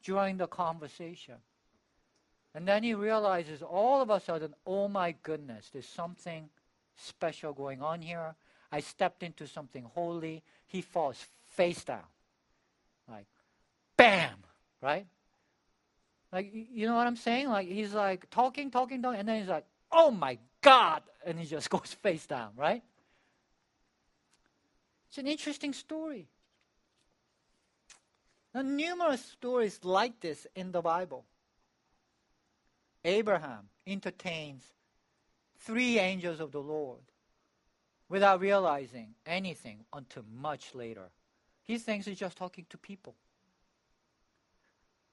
during 0.04 0.36
the 0.36 0.46
conversation. 0.46 1.38
And 2.54 2.68
then 2.68 2.84
he 2.84 2.94
realizes 2.94 3.62
all 3.62 4.00
of 4.00 4.10
a 4.10 4.20
sudden, 4.20 4.54
oh 4.64 4.86
my 4.86 5.16
goodness, 5.24 5.70
there's 5.72 5.86
something 5.86 6.48
special 6.96 7.52
going 7.52 7.82
on 7.82 8.00
here. 8.00 8.36
I 8.70 8.78
stepped 8.78 9.24
into 9.24 9.48
something 9.48 9.90
holy. 9.92 10.44
He 10.68 10.82
falls 10.82 11.26
face 11.56 11.82
down. 11.82 12.04
Like, 13.10 13.26
bam, 13.96 14.36
right? 14.80 15.06
Like, 16.32 16.52
you 16.52 16.86
know 16.86 16.94
what 16.94 17.06
I'm 17.06 17.16
saying? 17.16 17.48
Like, 17.48 17.68
he's 17.68 17.92
like 17.92 18.30
talking, 18.30 18.70
talking, 18.70 19.02
talking, 19.02 19.18
and 19.18 19.28
then 19.28 19.40
he's 19.40 19.48
like, 19.48 19.64
oh 19.90 20.10
my 20.10 20.38
God! 20.62 21.02
And 21.26 21.38
he 21.38 21.46
just 21.46 21.68
goes 21.70 21.92
face 22.02 22.26
down, 22.26 22.50
right? 22.56 22.82
It's 25.08 25.18
an 25.18 25.26
interesting 25.26 25.72
story. 25.72 26.28
Now, 28.54 28.62
numerous 28.62 29.24
stories 29.24 29.80
like 29.82 30.20
this 30.20 30.46
in 30.54 30.72
the 30.72 30.80
Bible. 30.80 31.24
Abraham 33.04 33.68
entertains 33.86 34.62
three 35.58 35.98
angels 35.98 36.40
of 36.40 36.52
the 36.52 36.60
Lord 36.60 37.00
without 38.08 38.40
realizing 38.40 39.14
anything 39.24 39.84
until 39.92 40.24
much 40.40 40.74
later. 40.74 41.10
He 41.70 41.78
thinks 41.78 42.04
he's 42.04 42.18
just 42.18 42.36
talking 42.36 42.66
to 42.70 42.76
people. 42.76 43.14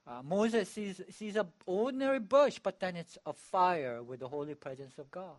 Uh, 0.04 0.22
Moses 0.24 0.68
sees, 0.68 1.00
sees 1.10 1.36
an 1.36 1.46
ordinary 1.66 2.18
bush, 2.18 2.58
but 2.60 2.80
then 2.80 2.96
it's 2.96 3.16
a 3.24 3.32
fire 3.32 4.02
with 4.02 4.18
the 4.18 4.26
holy 4.26 4.56
presence 4.56 4.98
of 4.98 5.08
God. 5.08 5.36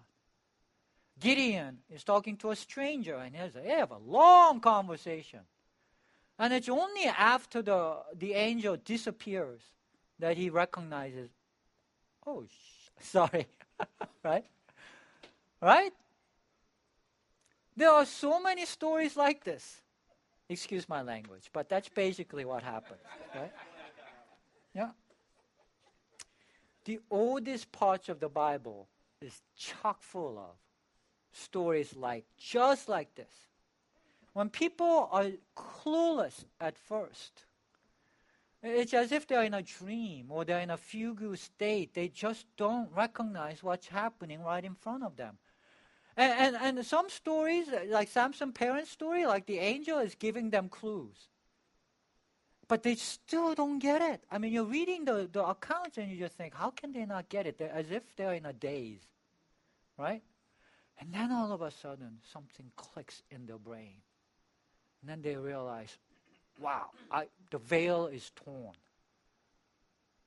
Gideon 1.19 1.79
is 1.93 2.05
talking 2.05 2.37
to 2.37 2.51
a 2.51 2.55
stranger, 2.55 3.15
and 3.15 3.35
they 3.53 3.67
have 3.67 3.91
a 3.91 3.97
long 3.97 4.61
conversation. 4.61 5.41
And 6.37 6.53
it's 6.53 6.69
only 6.69 7.03
after 7.03 7.61
the, 7.61 7.97
the 8.17 8.31
angel 8.31 8.77
disappears 8.77 9.59
that 10.19 10.37
he 10.37 10.49
recognizes, 10.49 11.29
oh, 12.25 12.45
sh- 12.45 12.89
sorry, 13.01 13.45
right? 14.23 14.45
Right? 15.61 15.91
There 17.75 17.91
are 17.91 18.05
so 18.05 18.41
many 18.41 18.65
stories 18.65 19.17
like 19.17 19.43
this. 19.43 19.81
Excuse 20.49 20.89
my 20.89 21.03
language, 21.03 21.49
but 21.53 21.69
that's 21.69 21.89
basically 21.89 22.43
what 22.43 22.63
happened. 22.63 22.99
Right? 23.35 23.53
Yeah. 24.73 24.89
The 26.85 26.99
oldest 27.11 27.71
parts 27.71 28.09
of 28.09 28.19
the 28.19 28.29
Bible 28.29 28.87
is 29.21 29.41
chock 29.55 30.01
full 30.01 30.39
of 30.39 30.55
stories 31.31 31.95
like 31.95 32.25
just 32.37 32.89
like 32.89 33.13
this. 33.13 33.33
When 34.33 34.49
people 34.49 35.07
are 35.11 35.27
clueless 35.55 36.45
at 36.59 36.77
first, 36.77 37.45
it's 38.63 38.93
as 38.93 39.11
if 39.11 39.27
they're 39.27 39.43
in 39.43 39.53
a 39.53 39.61
dream 39.61 40.27
or 40.29 40.45
they're 40.45 40.59
in 40.59 40.71
a 40.71 40.77
fugue 40.77 41.37
state. 41.37 41.93
They 41.93 42.07
just 42.07 42.45
don't 42.57 42.89
recognize 42.93 43.63
what's 43.63 43.87
happening 43.87 44.41
right 44.41 44.63
in 44.63 44.75
front 44.75 45.03
of 45.03 45.15
them. 45.15 45.37
And, 46.19 46.55
and, 46.55 46.77
and 46.77 46.85
some 46.85 47.09
stories, 47.09 47.67
like 47.87 48.09
Samson's 48.09 48.53
parents' 48.53 48.91
story, 48.91 49.25
like 49.25 49.45
the 49.45 49.57
angel 49.57 49.99
is 49.99 50.15
giving 50.15 50.49
them 50.49 50.67
clues. 50.67 51.29
But 52.67 52.83
they 52.83 52.95
still 52.95 53.55
don't 53.55 53.79
get 53.79 54.01
it. 54.01 54.21
I 54.29 54.37
mean, 54.37 54.51
you're 54.51 54.65
reading 54.65 55.05
the, 55.05 55.29
the 55.31 55.45
accounts 55.45 55.97
and 55.97 56.11
you 56.11 56.17
just 56.17 56.35
think, 56.35 56.53
how 56.53 56.71
can 56.71 56.91
they 56.91 57.05
not 57.05 57.29
get 57.29 57.47
it? 57.47 57.57
They're 57.57 57.71
as 57.71 57.89
if 57.89 58.03
they're 58.17 58.33
in 58.33 58.45
a 58.45 58.51
daze, 58.51 59.07
right? 59.97 60.21
And 60.99 61.13
then 61.13 61.31
all 61.31 61.53
of 61.53 61.61
a 61.61 61.71
sudden, 61.71 62.19
something 62.33 62.69
clicks 62.75 63.23
in 63.31 63.45
their 63.45 63.57
brain. 63.57 63.95
And 65.01 65.09
then 65.09 65.21
they 65.21 65.37
realize, 65.37 65.97
wow, 66.59 66.87
I, 67.09 67.27
the 67.49 67.59
veil 67.59 68.07
is 68.07 68.29
torn. 68.35 68.75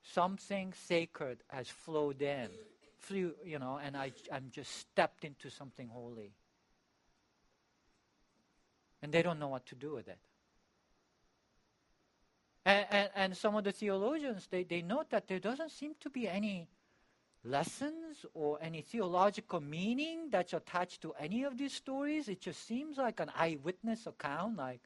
something 0.02 0.72
sacred 0.86 1.38
has 1.48 1.68
flowed 1.68 2.22
in, 2.22 2.48
flew, 3.02 3.34
you 3.44 3.58
know, 3.58 3.78
and 3.82 3.96
I, 3.96 4.12
I'm 4.32 4.50
just 4.50 4.74
stepped 4.76 5.24
into 5.24 5.50
something 5.50 5.88
holy. 5.88 6.32
And 9.02 9.12
they 9.12 9.22
don't 9.22 9.38
know 9.38 9.48
what 9.48 9.66
to 9.66 9.74
do 9.74 9.92
with 9.92 10.08
it. 10.08 10.18
And, 12.64 12.86
and, 12.90 13.10
and 13.16 13.36
some 13.36 13.56
of 13.56 13.64
the 13.64 13.72
theologians, 13.72 14.46
they, 14.48 14.62
they 14.62 14.82
note 14.82 15.10
that 15.10 15.26
there 15.26 15.40
doesn't 15.40 15.72
seem 15.72 15.94
to 16.00 16.10
be 16.10 16.28
any 16.28 16.68
lessons 17.44 18.24
or 18.34 18.58
any 18.62 18.82
theological 18.82 19.60
meaning 19.60 20.28
that's 20.30 20.52
attached 20.52 21.02
to 21.02 21.12
any 21.18 21.42
of 21.42 21.58
these 21.58 21.72
stories. 21.72 22.28
It 22.28 22.40
just 22.40 22.64
seems 22.66 22.98
like 22.98 23.18
an 23.18 23.32
eyewitness 23.36 24.06
account, 24.06 24.56
like 24.56 24.80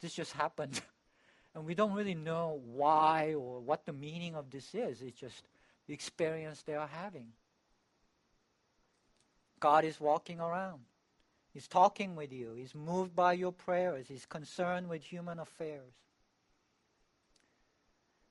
this 0.00 0.14
just 0.14 0.32
happened. 0.32 0.80
and 1.54 1.66
we 1.66 1.74
don't 1.74 1.92
really 1.92 2.14
know 2.14 2.60
why 2.64 3.34
or 3.34 3.60
what 3.60 3.84
the 3.84 3.92
meaning 3.92 4.34
of 4.34 4.50
this 4.50 4.74
is. 4.74 5.02
It's 5.02 5.20
just 5.20 5.42
experience 5.94 6.62
they 6.62 6.74
are 6.74 6.88
having. 6.88 7.28
God 9.60 9.84
is 9.84 10.00
walking 10.00 10.40
around. 10.40 10.80
He's 11.52 11.68
talking 11.68 12.16
with 12.16 12.32
you. 12.32 12.52
He's 12.54 12.74
moved 12.74 13.16
by 13.16 13.32
your 13.32 13.52
prayers. 13.52 14.06
He's 14.08 14.26
concerned 14.26 14.88
with 14.88 15.02
human 15.02 15.38
affairs. 15.38 15.94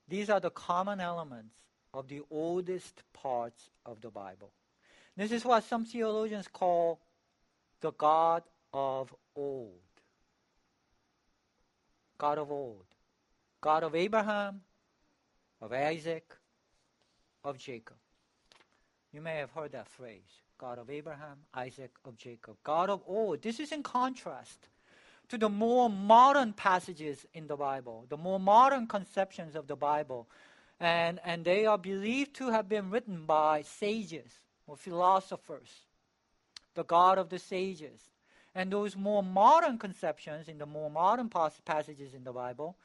These 0.08 0.30
are 0.30 0.40
the 0.40 0.52
common 0.52 1.00
elements 1.00 1.56
of 1.94 2.08
the 2.08 2.22
oldest 2.30 3.02
parts 3.14 3.72
of 3.86 4.02
the 4.02 4.10
Bible. 4.10 4.52
This 5.18 5.32
is 5.32 5.46
what 5.46 5.64
some 5.64 5.86
theologians 5.86 6.48
call 6.48 7.00
the 7.82 7.92
God 7.92 8.44
of 8.74 9.16
old. 9.36 9.80
God 12.18 12.38
of 12.38 12.52
old. 12.52 12.86
God 13.62 13.84
of 13.84 13.96
Abraham, 13.96 14.62
of 15.62 15.74
Isaac, 15.74 16.36
of 17.46 17.58
Jacob. 17.58 17.96
You 19.14 19.22
may 19.22 19.38
have 19.38 19.52
heard 19.52 19.72
that 19.72 19.88
phrase 19.88 20.42
God 20.58 20.80
of 20.80 20.90
Abraham, 20.90 21.38
Isaac, 21.54 21.92
of 22.04 22.18
Jacob. 22.18 22.58
God 22.64 22.90
of 22.90 23.02
all. 23.06 23.38
This 23.42 23.60
is 23.60 23.72
in 23.72 23.84
contrast 23.84 24.68
to 25.30 25.38
the 25.38 25.50
more 25.50 25.90
modern 25.90 26.54
passages 26.54 27.26
in 27.34 27.48
the 27.48 27.56
Bible, 27.56 28.06
the 28.10 28.18
more 28.18 28.40
modern 28.40 28.88
conceptions 28.88 29.56
of 29.56 29.68
the 29.68 29.76
Bible. 29.76 30.28
And, 30.80 31.20
and 31.24 31.46
they 31.46 31.66
are 31.66 31.78
believed 31.78 32.36
to 32.38 32.52
have 32.52 32.68
been 32.68 32.90
written 32.90 33.26
by 33.26 33.62
sages 33.62 34.32
or 34.68 34.76
philosophers, 34.76 35.70
the 36.74 36.84
God 36.84 37.18
of 37.18 37.30
the 37.30 37.40
sages. 37.40 38.02
And 38.54 38.72
those 38.72 38.96
more 38.96 39.24
modern 39.24 39.78
conceptions 39.78 40.48
in 40.48 40.58
the 40.58 40.66
more 40.66 40.90
modern 40.90 41.30
pas- 41.30 41.62
passages 41.66 42.14
in 42.14 42.24
the 42.24 42.34
Bible, 42.34 42.78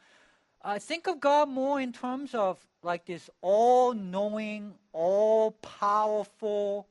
uh, 0.63 0.79
think 0.79 1.07
of 1.07 1.21
God 1.21 1.49
more 1.49 1.81
in 1.81 1.93
terms 1.93 2.35
of 2.35 2.59
like 2.83 3.07
this 3.07 3.29
all 3.41 3.93
knowing, 3.93 4.75
all 4.93 5.53
powerful, 5.53 6.87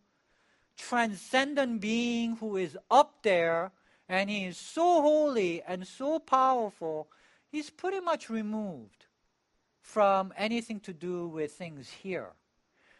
transcendent 0.78 1.82
being 1.82 2.38
who 2.38 2.58
is 2.58 2.78
up 2.90 3.24
there 3.24 3.72
and 4.08 4.30
he 4.30 4.46
is 4.46 4.58
so 4.58 5.02
holy 5.02 5.62
and 5.62 5.86
so 5.88 6.20
powerful, 6.20 7.08
he's 7.52 7.70
pretty 7.70 8.00
much 8.00 8.30
removed 8.30 9.06
from 9.82 10.34
anything 10.36 10.80
to 10.80 10.94
do 10.94 11.28
with 11.28 11.52
things 11.52 11.90
here. 11.90 12.30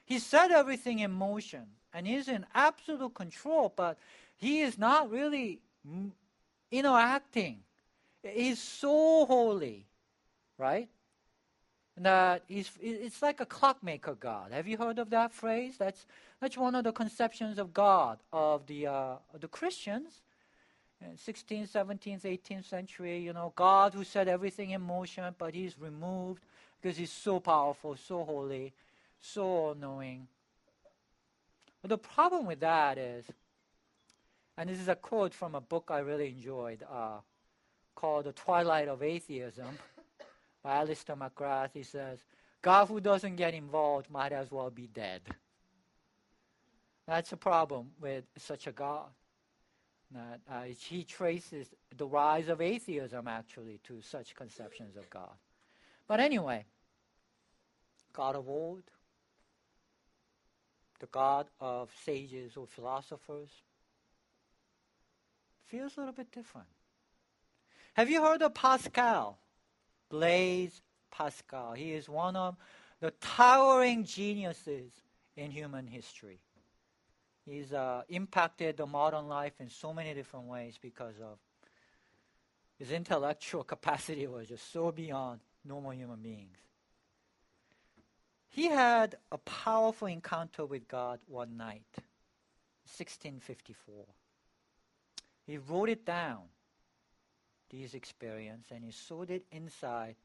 He 0.06 0.20
set 0.20 0.52
everything 0.52 1.00
in 1.00 1.12
motion 1.12 1.66
and 1.94 2.06
he's 2.06 2.28
in 2.28 2.46
absolute 2.54 3.14
control, 3.14 3.74
but 3.76 3.98
he 4.36 4.62
is 4.62 4.78
not 4.78 5.10
really 5.10 5.62
interacting. 6.72 7.60
He's 8.24 8.62
so 8.62 9.26
holy, 9.26 9.86
right? 10.60 10.88
That 11.98 12.44
he's, 12.48 12.70
it's 12.82 13.22
like 13.22 13.40
a 13.40 13.46
clockmaker 13.46 14.14
God. 14.14 14.52
Have 14.52 14.68
you 14.68 14.78
heard 14.78 15.00
of 15.00 15.10
that 15.10 15.34
phrase? 15.34 15.76
That's, 15.78 16.06
that's 16.40 16.58
one 16.58 16.76
of 16.76 16.84
the 16.84 16.92
conceptions 16.92 17.58
of 17.58 17.74
God 17.74 18.20
of 18.32 18.68
the, 18.68 18.88
uh, 18.88 19.16
the 19.40 19.48
Christians. 19.48 20.22
16th, 21.02 21.70
17th, 21.70 22.24
18th 22.24 22.66
century, 22.66 23.20
you 23.20 23.32
know, 23.32 23.54
God 23.56 23.94
who 23.94 24.04
set 24.04 24.28
everything 24.28 24.72
in 24.72 24.82
motion, 24.82 25.34
but 25.38 25.54
he's 25.54 25.80
removed 25.80 26.44
because 26.82 26.98
he's 26.98 27.12
so 27.12 27.40
powerful, 27.40 27.96
so 27.96 28.26
holy, 28.26 28.74
so 29.22 29.44
all 29.44 29.76
knowing. 29.76 30.28
But 31.82 31.90
the 31.90 31.98
problem 31.98 32.46
with 32.46 32.60
that 32.60 32.98
is, 32.98 33.26
and 34.58 34.70
this 34.70 34.80
is 34.80 34.90
a 34.90 34.96
quote 34.96 35.34
from 35.34 35.56
a 35.56 35.62
book 35.62 35.86
I 35.90 36.00
really 36.00 36.28
enjoyed 36.28 36.84
uh, 36.92 37.20
called 37.96 38.26
The 38.26 38.34
Twilight 38.34 38.90
of 38.90 39.02
Atheism 39.02 39.68
by 40.64 40.76
Alister 40.76 41.16
McGrath. 41.16 41.70
He 41.74 41.84
says, 41.84 42.20
God 42.62 42.88
who 42.88 43.00
doesn't 43.00 43.36
get 43.36 43.54
involved 43.54 44.10
might 44.10 44.32
as 44.32 44.52
well 44.52 44.70
be 44.70 44.88
dead. 44.88 45.22
That's 47.08 47.32
a 47.32 47.38
problem 47.38 47.92
with 48.00 48.26
such 48.38 48.68
a 48.68 48.72
God. 48.72 49.08
That 50.12 50.42
uh, 50.50 50.64
he 50.64 51.04
traces 51.04 51.68
the 51.96 52.06
rise 52.06 52.50
of 52.50 52.62
atheism 52.62 53.28
actually 53.28 53.80
to 53.86 54.02
such 54.02 54.36
conceptions 54.36 54.98
of 54.98 55.10
God. 55.10 55.34
But 56.08 56.20
anyway, 56.20 56.66
God 58.12 58.36
of 58.36 58.50
old, 58.50 58.84
the 61.00 61.06
God 61.08 61.48
of 61.60 61.90
sages 62.04 62.58
or 62.58 62.66
philosophers, 62.68 63.50
feels 65.68 65.96
a 65.96 66.00
little 66.00 66.14
bit 66.14 66.32
different. 66.32 66.68
Have 67.94 68.10
you 68.10 68.22
heard 68.24 68.42
of 68.42 68.54
Pascal? 68.56 69.38
Blaise 70.10 70.82
Pascal. 71.12 71.74
He 71.74 71.94
is 71.94 72.10
one 72.10 72.36
of 72.36 72.56
the 73.00 73.12
towering 73.22 74.04
geniuses 74.04 74.92
in 75.36 75.52
human 75.52 75.88
history. 75.88 76.40
He's 77.46 77.74
uh, 77.74 78.04
impacted 78.10 78.78
the 78.78 78.86
modern 78.86 79.28
life 79.28 79.54
in 79.60 79.70
so 79.70 79.94
many 79.94 80.14
different 80.14 80.46
ways 80.46 80.78
because 80.80 81.16
of 81.22 81.38
his 82.78 82.92
intellectual 82.92 83.64
capacity 83.74 84.28
was 84.28 84.48
just 84.48 84.72
so 84.72 84.92
beyond 84.92 85.40
normal 85.66 85.92
human 85.92 86.22
beings. 86.22 86.58
He 88.50 88.68
had 88.68 89.16
a 89.32 89.38
powerful 89.38 90.08
encounter 90.08 90.66
with 90.66 90.88
God 90.88 91.20
one 91.28 91.56
night, 91.56 91.86
1654. 92.86 94.06
He 95.46 95.58
wrote 95.58 95.90
it 95.90 96.06
down, 96.06 96.42
this 97.70 97.94
experience, 97.94 98.68
and 98.72 98.84
he 98.84 98.92
sewed 98.92 99.30
it 99.30 99.46
inside 99.52 100.16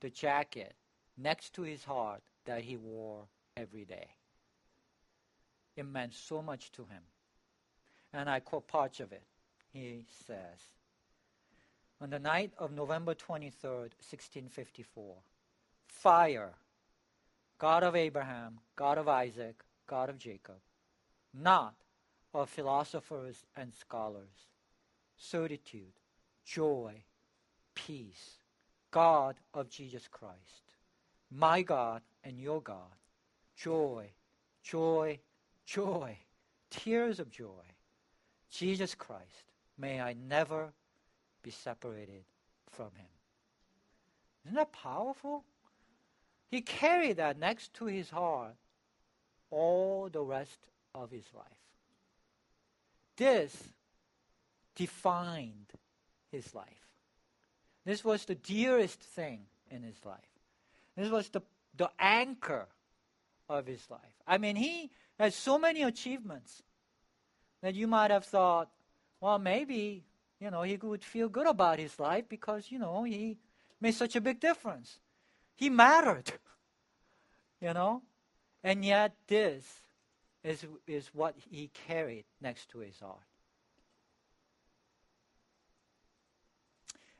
the 0.00 0.10
jacket 0.10 0.74
next 1.16 1.54
to 1.54 1.62
his 1.62 1.84
heart 1.84 2.22
that 2.44 2.62
he 2.62 2.76
wore 2.76 3.24
every 3.56 3.84
day. 3.84 4.08
It 5.76 5.86
meant 5.86 6.14
so 6.14 6.42
much 6.42 6.70
to 6.72 6.82
him. 6.82 7.02
And 8.12 8.30
I 8.30 8.40
quote 8.40 8.68
parts 8.68 9.00
of 9.00 9.12
it. 9.12 9.24
He 9.72 10.04
says, 10.26 10.70
On 12.00 12.10
the 12.10 12.18
night 12.18 12.52
of 12.58 12.72
November 12.72 13.14
23rd, 13.14 13.90
1654, 14.00 15.16
fire, 15.88 16.52
God 17.58 17.82
of 17.82 17.96
Abraham, 17.96 18.60
God 18.76 18.98
of 18.98 19.08
Isaac, 19.08 19.62
God 19.86 20.10
of 20.10 20.18
Jacob, 20.18 20.56
not 21.32 21.74
of 22.32 22.48
philosophers 22.48 23.44
and 23.56 23.72
scholars, 23.74 24.48
certitude, 25.16 25.92
joy, 26.44 27.02
peace, 27.74 28.38
God 28.90 29.36
of 29.52 29.68
Jesus 29.68 30.08
Christ, 30.08 30.74
my 31.30 31.62
God 31.62 32.02
and 32.22 32.38
your 32.38 32.60
God, 32.60 32.94
joy, 33.56 34.10
joy, 34.62 35.18
joy, 35.66 36.18
tears 36.70 37.18
of 37.18 37.30
joy. 37.30 37.64
Jesus 38.50 38.94
Christ, 38.94 39.52
may 39.76 40.00
I 40.00 40.14
never 40.14 40.72
be 41.42 41.50
separated 41.50 42.24
from 42.70 42.90
him. 42.96 43.06
Isn't 44.44 44.56
that 44.56 44.72
powerful? 44.72 45.44
He 46.50 46.60
carried 46.60 47.16
that 47.16 47.38
next 47.38 47.74
to 47.74 47.86
his 47.86 48.10
heart 48.10 48.54
all 49.50 50.08
the 50.10 50.22
rest 50.22 50.66
of 50.94 51.10
his 51.10 51.24
life. 51.34 51.44
This 53.16 53.56
defined 54.74 55.72
his 56.34 56.54
life. 56.54 56.66
This 57.84 58.04
was 58.04 58.24
the 58.24 58.34
dearest 58.34 59.00
thing 59.00 59.40
in 59.70 59.82
his 59.82 60.04
life. 60.04 60.18
This 60.96 61.10
was 61.10 61.28
the, 61.28 61.42
the 61.76 61.90
anchor 61.98 62.66
of 63.48 63.66
his 63.66 63.88
life. 63.90 64.00
I 64.26 64.38
mean, 64.38 64.56
he 64.56 64.90
has 65.18 65.34
so 65.34 65.58
many 65.58 65.82
achievements 65.82 66.62
that 67.62 67.74
you 67.74 67.86
might 67.86 68.10
have 68.10 68.24
thought, 68.24 68.68
well, 69.20 69.38
maybe, 69.38 70.04
you 70.40 70.50
know, 70.50 70.62
he 70.62 70.76
would 70.76 71.04
feel 71.04 71.28
good 71.28 71.46
about 71.46 71.78
his 71.78 71.98
life 71.98 72.24
because, 72.28 72.70
you 72.70 72.78
know, 72.78 73.04
he 73.04 73.38
made 73.80 73.94
such 73.94 74.16
a 74.16 74.20
big 74.20 74.40
difference. 74.40 74.98
He 75.56 75.70
mattered, 75.70 76.32
you 77.60 77.72
know? 77.72 78.02
And 78.62 78.84
yet, 78.84 79.14
this 79.26 79.64
is, 80.42 80.64
is 80.86 81.10
what 81.12 81.34
he 81.50 81.70
carried 81.86 82.24
next 82.40 82.70
to 82.70 82.78
his 82.78 82.98
heart. 83.00 83.33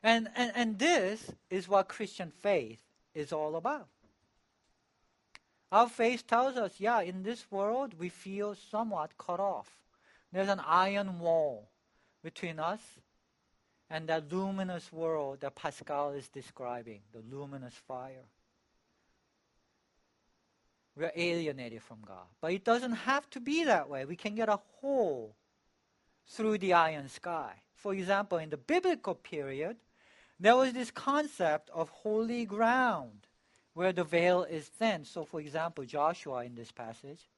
And, 0.05 0.29
and, 0.37 0.53
and 0.55 0.79
this 0.79 1.33
is 1.49 1.67
what 1.67 1.89
Christian 1.89 2.31
faith 2.43 2.79
is 3.15 3.33
all 3.33 3.57
about. 3.57 3.89
Our 5.73 5.89
faith 5.89 6.27
tells 6.27 6.57
us, 6.57 6.75
yeah, 6.79 7.01
in 7.01 7.23
this 7.23 7.47
world 7.51 7.95
we 7.99 8.11
feel 8.11 8.55
somewhat 8.71 9.17
cut 9.17 9.41
off. 9.41 9.79
There's 10.31 10.51
an 10.51 10.61
iron 10.65 11.21
wall 11.21 11.71
between 12.23 12.61
us 12.61 12.81
and 13.89 14.07
that 14.09 14.31
luminous 14.31 14.93
world 14.93 15.41
that 15.41 15.55
Pascal 15.55 16.11
is 16.11 16.29
describing, 16.29 17.01
the 17.13 17.23
luminous 17.35 17.75
fire. 17.89 18.27
We're 20.97 21.13
alienated 21.17 21.83
from 21.83 21.99
God. 22.07 22.27
But 22.43 22.53
it 22.53 22.65
doesn't 22.65 22.93
have 22.93 23.29
to 23.31 23.41
be 23.41 23.65
that 23.65 23.89
way. 23.89 24.05
We 24.05 24.17
can 24.17 24.35
get 24.35 24.51
a 24.51 24.61
hole 24.81 25.35
through 26.29 26.59
the 26.59 26.75
iron 26.75 27.09
sky. 27.09 27.55
For 27.75 27.95
example, 27.95 28.39
in 28.39 28.51
the 28.51 28.57
biblical 28.57 29.15
period, 29.15 29.77
there 30.41 30.57
was 30.57 30.73
this 30.73 30.91
concept 30.91 31.71
of 31.71 31.89
holy 31.89 32.45
ground 32.45 33.27
where 33.75 33.93
the 33.93 34.05
veil 34.05 34.45
is 34.45 34.69
thin. 34.69 35.05
So, 35.05 35.25
for 35.25 35.41
example, 35.41 35.85
Joshua 35.85 36.45
in 36.45 36.55
this 36.55 36.73
passage 36.73 37.29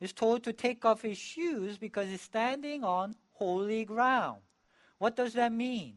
is 0.00 0.12
told 0.12 0.42
to 0.44 0.52
take 0.52 0.84
off 0.84 1.02
his 1.02 1.18
shoes 1.18 1.78
because 1.78 2.08
he's 2.08 2.20
standing 2.20 2.84
on 2.84 3.14
holy 3.32 3.84
ground. 3.84 4.40
What 4.98 5.16
does 5.16 5.34
that 5.34 5.52
mean? 5.52 5.94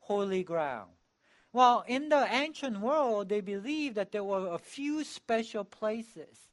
Holy 0.00 0.42
ground. 0.42 0.90
Well, 1.52 1.84
in 1.86 2.08
the 2.08 2.26
ancient 2.30 2.80
world, 2.80 3.28
they 3.28 3.40
believed 3.40 3.96
that 3.96 4.12
there 4.12 4.24
were 4.24 4.52
a 4.52 4.58
few 4.58 5.04
special 5.04 5.64
places 5.64 6.48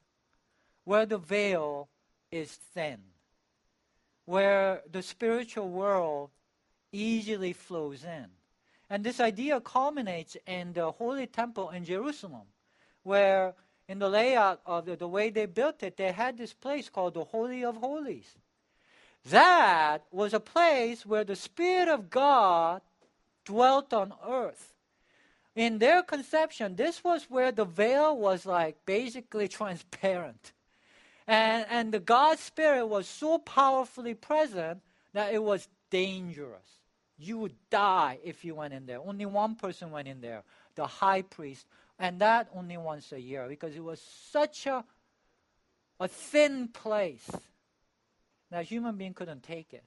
where 0.84 1.06
the 1.06 1.18
veil 1.18 1.88
is 2.30 2.52
thin, 2.52 2.98
where 4.24 4.82
the 4.90 5.02
spiritual 5.02 5.68
world 5.68 6.30
easily 6.90 7.52
flows 7.52 8.04
in. 8.04 8.26
And 8.94 9.02
this 9.02 9.18
idea 9.18 9.60
culminates 9.60 10.36
in 10.46 10.72
the 10.72 10.92
Holy 10.92 11.26
Temple 11.26 11.70
in 11.70 11.84
Jerusalem, 11.84 12.46
where 13.02 13.54
in 13.88 13.98
the 13.98 14.08
layout 14.08 14.60
of 14.64 14.86
the, 14.86 14.94
the 14.94 15.08
way 15.08 15.30
they 15.30 15.46
built 15.46 15.82
it, 15.82 15.96
they 15.96 16.12
had 16.12 16.38
this 16.38 16.52
place 16.52 16.88
called 16.88 17.14
the 17.14 17.24
Holy 17.24 17.64
of 17.64 17.78
Holies. 17.78 18.36
That 19.30 20.04
was 20.12 20.32
a 20.32 20.38
place 20.38 21.04
where 21.04 21.24
the 21.24 21.34
Spirit 21.34 21.88
of 21.88 22.08
God 22.08 22.82
dwelt 23.44 23.92
on 23.92 24.12
earth 24.24 24.74
in 25.56 25.78
their 25.78 26.02
conception, 26.02 26.76
this 26.76 27.02
was 27.02 27.26
where 27.28 27.50
the 27.50 27.64
veil 27.64 28.16
was 28.16 28.46
like 28.46 28.76
basically 28.86 29.48
transparent. 29.58 30.52
And, 31.26 31.66
and 31.68 31.92
the 31.92 31.98
God 31.98 32.38
Spirit 32.38 32.86
was 32.86 33.08
so 33.08 33.38
powerfully 33.38 34.14
present 34.14 34.82
that 35.14 35.34
it 35.34 35.42
was 35.42 35.66
dangerous. 35.90 36.83
You 37.16 37.38
would 37.38 37.54
die 37.70 38.18
if 38.24 38.44
you 38.44 38.54
went 38.54 38.74
in 38.74 38.86
there. 38.86 39.00
Only 39.00 39.26
one 39.26 39.54
person 39.54 39.90
went 39.90 40.08
in 40.08 40.20
there, 40.20 40.42
the 40.74 40.86
high 40.86 41.22
priest, 41.22 41.66
and 41.98 42.20
that 42.20 42.48
only 42.54 42.76
once 42.76 43.12
a 43.12 43.20
year 43.20 43.46
because 43.48 43.74
it 43.76 43.84
was 43.84 44.00
such 44.00 44.66
a, 44.66 44.84
a 46.00 46.08
thin 46.08 46.68
place 46.68 47.30
that 48.50 48.64
human 48.64 48.96
being 48.96 49.14
couldn't 49.14 49.42
take 49.42 49.72
it. 49.72 49.84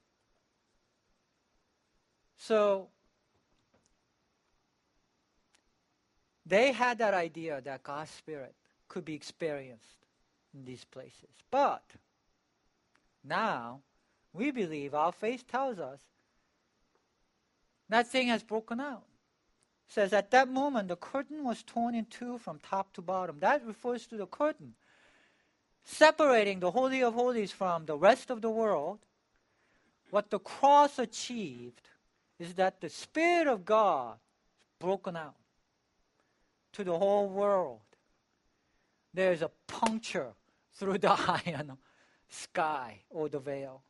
So 2.37 2.89
They 6.47 6.71
had 6.71 6.99
that 6.99 7.13
idea 7.13 7.59
that 7.61 7.83
God's 7.83 8.11
Spirit 8.11 8.55
could 8.87 9.03
be 9.03 9.13
experienced 9.13 10.05
in 10.53 10.63
these 10.63 10.85
places. 10.85 11.29
But 11.51 11.83
now 13.23 13.81
we 14.31 14.51
believe, 14.51 14.93
our 14.93 15.11
faith 15.11 15.45
tells 15.45 15.77
us, 15.77 15.99
that 17.89 18.07
thing 18.07 18.27
has 18.27 18.43
broken 18.43 18.79
out. 18.79 19.03
It 19.87 19.93
says 19.93 20.13
at 20.13 20.31
that 20.31 20.49
moment 20.49 20.89
the 20.89 20.95
curtain 20.95 21.43
was 21.43 21.63
torn 21.63 21.95
in 21.95 22.05
two 22.05 22.37
from 22.37 22.59
top 22.59 22.93
to 22.93 23.01
bottom. 23.01 23.39
That 23.39 23.65
refers 23.65 24.05
to 24.07 24.17
the 24.17 24.27
curtain 24.27 24.73
separating 25.87 26.59
the 26.59 26.69
Holy 26.69 27.01
of 27.01 27.13
Holies 27.13 27.51
from 27.51 27.85
the 27.85 27.97
rest 27.97 28.29
of 28.29 28.41
the 28.41 28.49
world. 28.49 28.99
What 30.09 30.29
the 30.29 30.39
cross 30.39 30.99
achieved 30.99 31.89
is 32.39 32.55
that 32.55 32.81
the 32.81 32.89
Spirit 32.89 33.47
of 33.47 33.63
God 33.63 34.17
broken 34.79 35.15
out 35.15 35.35
to 36.73 36.83
the 36.83 36.97
whole 36.97 37.29
world. 37.29 37.79
There's 39.13 39.41
a 39.41 39.51
puncture 39.67 40.33
through 40.73 40.97
the 40.99 41.11
iron 41.45 41.77
sky 42.29 42.99
or 43.09 43.29
the 43.29 43.39
veil. 43.39 43.81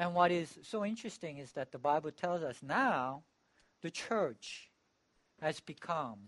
And 0.00 0.14
what 0.14 0.32
is 0.32 0.58
so 0.62 0.84
interesting 0.84 1.36
is 1.36 1.52
that 1.52 1.70
the 1.70 1.78
Bible 1.78 2.10
tells 2.10 2.42
us 2.42 2.56
now 2.62 3.22
the 3.82 3.90
church 3.90 4.70
has 5.40 5.60
become 5.60 6.18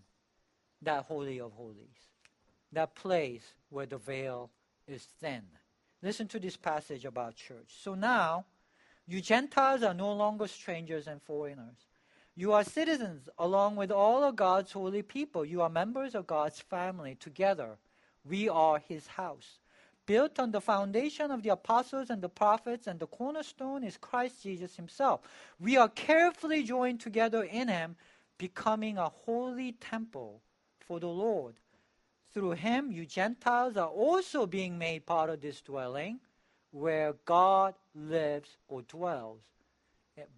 that 0.83 1.07
Holy 1.07 1.41
of 1.41 1.53
Holies, 1.53 2.11
that 2.73 2.95
place 2.95 3.55
where 3.71 3.87
the 3.87 3.99
veil 3.99 4.51
is 4.87 5.03
thin. 5.21 5.43
Listen 6.03 6.29
to 6.29 6.39
this 6.39 6.57
passage 6.57 7.05
about 7.05 7.35
church. 7.35 7.75
So 7.83 7.95
now, 7.95 8.45
you 9.09 9.21
Gentiles 9.21 9.83
are 9.83 9.95
no 9.95 10.13
longer 10.13 10.47
strangers 10.47 11.07
and 11.07 11.23
foreigners 11.23 11.87
you 12.35 12.53
are 12.53 12.65
citizens 12.65 13.29
along 13.39 13.77
with 13.77 13.91
all 13.91 14.25
of 14.25 14.37
God's 14.37 14.73
holy 14.73 15.03
people. 15.03 15.45
You 15.45 15.61
are 15.63 15.69
members 15.69 16.15
of 16.15 16.27
God's 16.27 16.61
family. 16.61 17.15
Together, 17.15 17.77
we 18.25 18.49
are 18.49 18.79
his 18.79 19.07
house. 19.07 19.59
Built 20.05 20.39
on 20.39 20.51
the 20.51 20.61
foundation 20.61 21.31
of 21.31 21.43
the 21.43 21.51
apostles 21.51 22.11
and 22.11 22.21
the 22.21 22.29
prophets, 22.29 22.87
and 22.87 22.99
the 22.99 23.07
cornerstone 23.07 23.85
is 23.85 23.97
Christ 23.97 24.43
Jesus 24.43 24.75
himself. 24.77 25.21
We 25.61 25.77
are 25.77 25.89
carefully 25.89 26.65
joined 26.65 27.01
together 27.01 27.45
in 27.45 27.69
him, 27.69 27.97
becoming 28.37 28.99
a 28.99 29.09
holy 29.09 29.73
temple 29.73 30.41
for 30.81 30.99
the 30.99 31.09
Lord. 31.09 31.55
Through 32.35 32.53
him, 32.53 32.91
you 32.91 33.07
Gentiles 33.07 33.77
are 33.77 33.89
also 33.89 34.47
being 34.47 34.79
made 34.79 35.07
part 35.07 35.31
of 35.31 35.41
this 35.41 35.61
dwelling 35.61 36.19
where 36.73 37.15
God 37.27 37.75
lives 37.95 38.57
or 38.69 38.83
dwells 38.83 39.41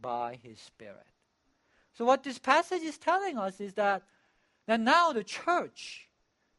by 0.02 0.38
his 0.42 0.58
Spirit. 0.60 1.06
So, 1.96 2.04
what 2.04 2.24
this 2.24 2.38
passage 2.38 2.82
is 2.82 2.98
telling 2.98 3.38
us 3.38 3.60
is 3.60 3.74
that, 3.74 4.02
that 4.66 4.80
now 4.80 5.12
the 5.12 5.24
church, 5.24 6.08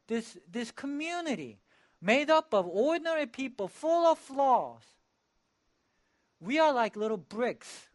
this, 0.08 0.38
this 0.50 0.72
community, 0.72 1.60
made 2.02 2.30
up 2.30 2.54
of 2.54 2.68
ordinary 2.68 3.26
people 3.26 3.68
full 3.68 4.06
of 4.06 4.18
flaws, 4.18 4.82
we 6.40 6.60
are 6.60 6.74
like 6.74 6.96
little 6.96 7.18
bricks 7.18 7.88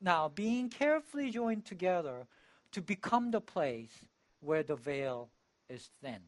now 0.00 0.28
being 0.28 0.68
carefully 0.68 1.30
joined 1.30 1.64
together 1.64 2.26
to 2.72 2.82
become 2.82 3.30
the 3.30 3.40
place 3.40 4.04
where 4.40 4.62
the 4.62 4.76
veil 4.76 5.30
is 5.68 5.88
thin, 6.02 6.20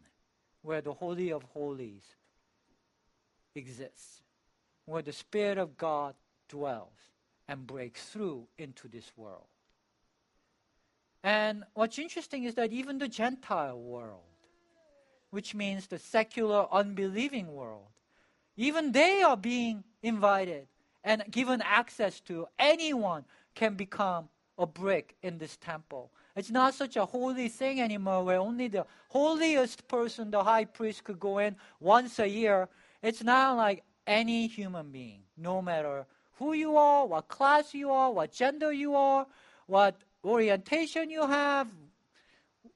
where 0.63 0.81
the 0.81 0.95
Holy 0.95 1.31
of 1.31 1.43
Holies 1.43 2.05
exists, 3.55 4.23
where 4.87 5.03
the 5.03 5.13
Spirit 5.13 5.59
of 5.59 5.77
God 5.77 6.15
dwells 6.49 6.97
and 7.49 7.67
breaks 7.67 8.05
through 8.07 8.47
into 8.59 8.89
this 8.89 9.13
world. 9.17 9.47
And 11.23 11.65
what's 11.75 11.99
interesting 11.99 12.45
is 12.45 12.55
that 12.55 12.73
even 12.73 12.99
the 12.99 13.09
Gentile 13.09 13.79
world, 13.79 14.23
which 15.31 15.55
means 15.55 15.87
the 15.87 15.99
secular, 15.99 16.67
unbelieving 16.73 17.53
world, 17.53 17.89
even 18.57 18.93
they 18.93 19.23
are 19.23 19.37
being 19.37 19.85
invited 20.03 20.67
and 21.05 21.23
given 21.31 21.63
access 21.63 22.21
to. 22.21 22.47
Anyone 22.59 23.25
can 23.55 23.75
become 23.75 24.29
a 24.59 24.67
brick 24.67 25.15
in 25.23 25.39
this 25.39 25.57
temple. 25.57 26.11
It's 26.35 26.51
not 26.51 26.75
such 26.75 26.97
a 26.97 27.05
holy 27.05 27.49
thing 27.49 27.81
anymore 27.81 28.25
where 28.25 28.39
only 28.39 28.69
the 28.69 28.87
holiest 29.09 29.89
person, 29.89 30.31
the 30.31 30.43
high 30.43 30.65
priest, 30.65 31.05
could 31.05 31.21
go 31.21 31.39
in 31.39 31.57
once 31.81 32.19
a 32.19 32.29
year. 32.29 32.69
It's 33.03 33.23
now 33.23 33.57
like 33.57 33.85
any 34.07 34.47
human 34.47 34.91
being, 34.91 35.21
no 35.37 35.61
matter 35.61 36.07
who 36.39 36.53
you 36.53 36.77
are, 36.77 37.07
what 37.07 37.29
class 37.29 37.75
you 37.75 37.91
are, 37.91 38.13
what 38.13 38.33
gender 38.33 38.73
you 38.73 38.95
are, 38.95 39.27
what 39.67 39.97
orientation 40.25 41.11
you 41.11 41.27
have, 41.27 41.69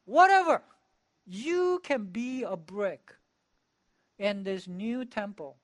whatever. 0.04 0.62
You 1.26 1.80
can 1.82 2.04
be 2.04 2.42
a 2.42 2.56
brick 2.56 3.14
in 4.18 4.44
this 4.44 4.66
new 4.66 5.04
temple 5.04 5.56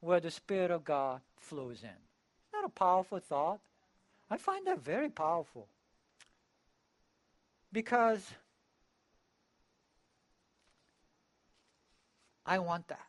where 0.00 0.20
the 0.20 0.30
Spirit 0.30 0.70
of 0.70 0.84
God 0.84 1.20
flows 1.36 1.82
in. 1.82 1.88
Is 1.88 2.52
that 2.52 2.64
a 2.64 2.68
powerful 2.68 3.18
thought? 3.18 3.60
I 4.30 4.36
find 4.36 4.66
that 4.66 4.82
very 4.82 5.08
powerful. 5.08 5.68
Because 7.72 8.32
I 12.44 12.58
want 12.60 12.88
that. 12.88 13.06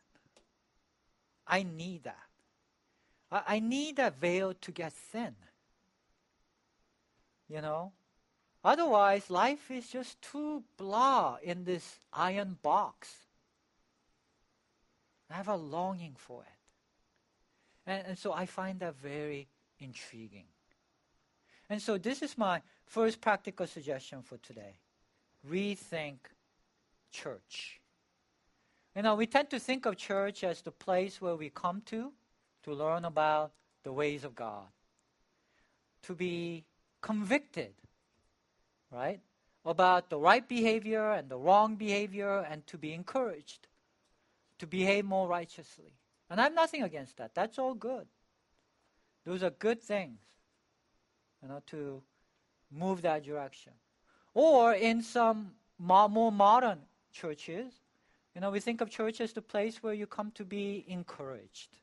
I 1.46 1.62
need 1.62 2.04
that. 2.04 2.26
I, 3.30 3.42
I 3.46 3.58
need 3.60 3.96
that 3.96 4.18
veil 4.18 4.54
to 4.60 4.72
get 4.72 4.92
thin. 4.92 5.34
You 7.48 7.62
know? 7.62 7.92
Otherwise, 8.68 9.30
life 9.30 9.70
is 9.70 9.88
just 9.88 10.20
too 10.20 10.62
blah 10.76 11.38
in 11.42 11.64
this 11.64 11.98
iron 12.12 12.58
box. 12.62 13.08
I 15.30 15.34
have 15.36 15.48
a 15.48 15.56
longing 15.56 16.14
for 16.18 16.42
it. 16.42 17.90
And, 17.90 18.08
and 18.08 18.18
so 18.18 18.34
I 18.34 18.44
find 18.44 18.78
that 18.80 18.94
very 19.00 19.48
intriguing. 19.80 20.44
And 21.70 21.80
so 21.80 21.96
this 21.96 22.20
is 22.20 22.36
my 22.36 22.60
first 22.84 23.22
practical 23.22 23.66
suggestion 23.66 24.20
for 24.20 24.36
today. 24.36 24.76
Rethink 25.50 26.18
church. 27.10 27.80
You 28.94 29.00
know, 29.00 29.14
we 29.14 29.26
tend 29.26 29.48
to 29.48 29.58
think 29.58 29.86
of 29.86 29.96
church 29.96 30.44
as 30.44 30.60
the 30.60 30.72
place 30.72 31.22
where 31.22 31.36
we 31.36 31.48
come 31.48 31.80
to 31.86 32.12
to 32.64 32.74
learn 32.74 33.06
about 33.06 33.52
the 33.82 33.94
ways 33.94 34.24
of 34.24 34.34
God, 34.34 34.66
to 36.02 36.14
be 36.14 36.66
convicted, 37.00 37.72
right, 38.90 39.20
about 39.64 40.10
the 40.10 40.18
right 40.18 40.48
behavior 40.48 41.12
and 41.12 41.28
the 41.28 41.36
wrong 41.36 41.76
behavior, 41.76 42.46
and 42.48 42.66
to 42.66 42.78
be 42.78 42.92
encouraged 42.92 43.68
to 44.58 44.66
behave 44.66 45.04
more 45.04 45.28
righteously. 45.28 45.94
And 46.30 46.40
I 46.40 46.44
have 46.44 46.54
nothing 46.54 46.82
against 46.82 47.16
that. 47.18 47.34
That's 47.34 47.58
all 47.58 47.74
good. 47.74 48.06
Those 49.24 49.42
are 49.42 49.50
good 49.50 49.82
things, 49.82 50.20
you 51.42 51.48
know, 51.48 51.62
to 51.68 52.02
move 52.70 53.02
that 53.02 53.24
direction. 53.24 53.72
Or 54.34 54.74
in 54.74 55.02
some 55.02 55.52
more 55.78 56.32
modern 56.32 56.78
churches, 57.12 57.72
you 58.34 58.40
know, 58.40 58.50
we 58.50 58.60
think 58.60 58.80
of 58.80 58.90
church 58.90 59.20
as 59.20 59.32
the 59.32 59.42
place 59.42 59.82
where 59.82 59.94
you 59.94 60.06
come 60.06 60.30
to 60.32 60.44
be 60.44 60.84
encouraged, 60.86 61.76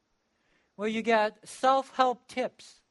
where 0.76 0.88
you 0.88 1.02
get 1.02 1.38
self 1.48 1.96
help 1.96 2.28
tips 2.28 2.82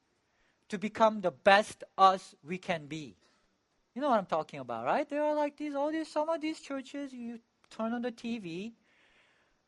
to 0.69 0.77
become 0.77 1.21
the 1.21 1.31
best 1.31 1.83
us 1.97 2.35
we 2.43 2.57
can 2.57 2.85
be. 2.87 3.15
You 3.95 4.01
know 4.01 4.09
what 4.09 4.19
I'm 4.19 4.25
talking 4.25 4.59
about, 4.59 4.83
right? 4.83 5.09
There 5.09 5.23
are 5.23 5.33
like 5.33 5.55
these, 5.55 5.73
all 5.73 5.89
these, 5.89 6.09
some 6.09 6.27
of 6.27 6.41
these 6.41 6.59
churches, 6.59 7.13
you 7.13 7.39
turn 7.69 7.93
on 7.93 8.01
the 8.01 8.11
TV, 8.11 8.73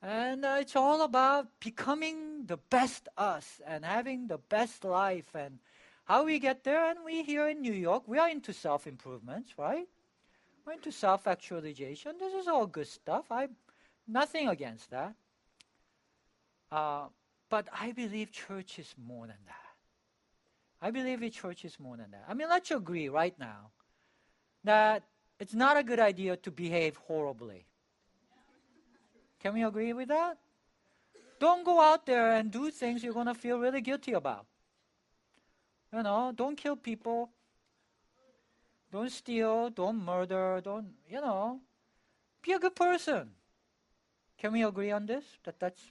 and 0.01 0.43
uh, 0.43 0.57
it's 0.59 0.75
all 0.75 1.03
about 1.03 1.47
becoming 1.61 2.45
the 2.45 2.57
best 2.57 3.07
us 3.17 3.61
and 3.65 3.85
having 3.85 4.27
the 4.27 4.37
best 4.37 4.83
life 4.83 5.33
and 5.33 5.59
how 6.03 6.25
we 6.25 6.39
get 6.39 6.65
there. 6.65 6.89
And 6.89 6.99
we 7.05 7.23
here 7.23 7.47
in 7.47 7.61
New 7.61 7.71
York, 7.71 8.03
we 8.05 8.19
are 8.19 8.29
into 8.29 8.51
self 8.51 8.85
improvements, 8.85 9.53
right? 9.57 9.87
We're 10.65 10.73
into 10.73 10.91
self 10.91 11.25
actualization. 11.25 12.15
This 12.19 12.33
is 12.33 12.49
all 12.49 12.67
good 12.67 12.87
stuff. 12.87 13.31
I 13.31 13.47
nothing 14.09 14.49
against 14.49 14.91
that. 14.91 15.15
Uh, 16.69 17.05
but 17.49 17.69
I 17.71 17.93
believe 17.93 18.33
church 18.33 18.77
is 18.77 18.93
more 19.01 19.25
than 19.25 19.39
that. 19.45 19.55
I 20.81 20.91
believe 20.91 21.21
the 21.21 21.29
church 21.29 21.63
is 21.63 21.79
more 21.79 21.95
than 21.95 22.11
that. 22.11 22.25
I 22.27 22.33
mean, 22.33 22.49
let's 22.49 22.71
agree 22.71 23.07
right 23.07 23.37
now 23.39 23.71
that 24.67 25.03
it's 25.39 25.53
not 25.53 25.77
a 25.77 25.83
good 25.83 25.99
idea 25.99 26.35
to 26.37 26.51
behave 26.51 26.95
horribly. 27.07 27.65
Can 29.39 29.53
we 29.53 29.63
agree 29.63 29.93
with 29.93 30.09
that? 30.09 30.37
Don't 31.39 31.63
go 31.63 31.79
out 31.79 32.05
there 32.05 32.33
and 32.33 32.51
do 32.51 32.71
things 32.71 33.03
you're 33.03 33.13
going 33.13 33.27
to 33.27 33.35
feel 33.35 33.59
really 33.59 33.81
guilty 33.81 34.13
about. 34.13 34.45
You 35.93 36.03
know, 36.03 36.33
don't 36.35 36.57
kill 36.57 36.75
people. 36.75 37.29
Don't 38.91 39.11
steal. 39.11 39.69
Don't 39.69 40.03
murder. 40.03 40.59
Don't, 40.63 40.87
you 41.09 41.21
know, 41.21 41.59
be 42.41 42.53
a 42.53 42.59
good 42.59 42.75
person. 42.75 43.29
Can 44.37 44.53
we 44.53 44.63
agree 44.63 44.91
on 44.91 45.05
this? 45.05 45.23
That 45.43 45.59
that's. 45.59 45.81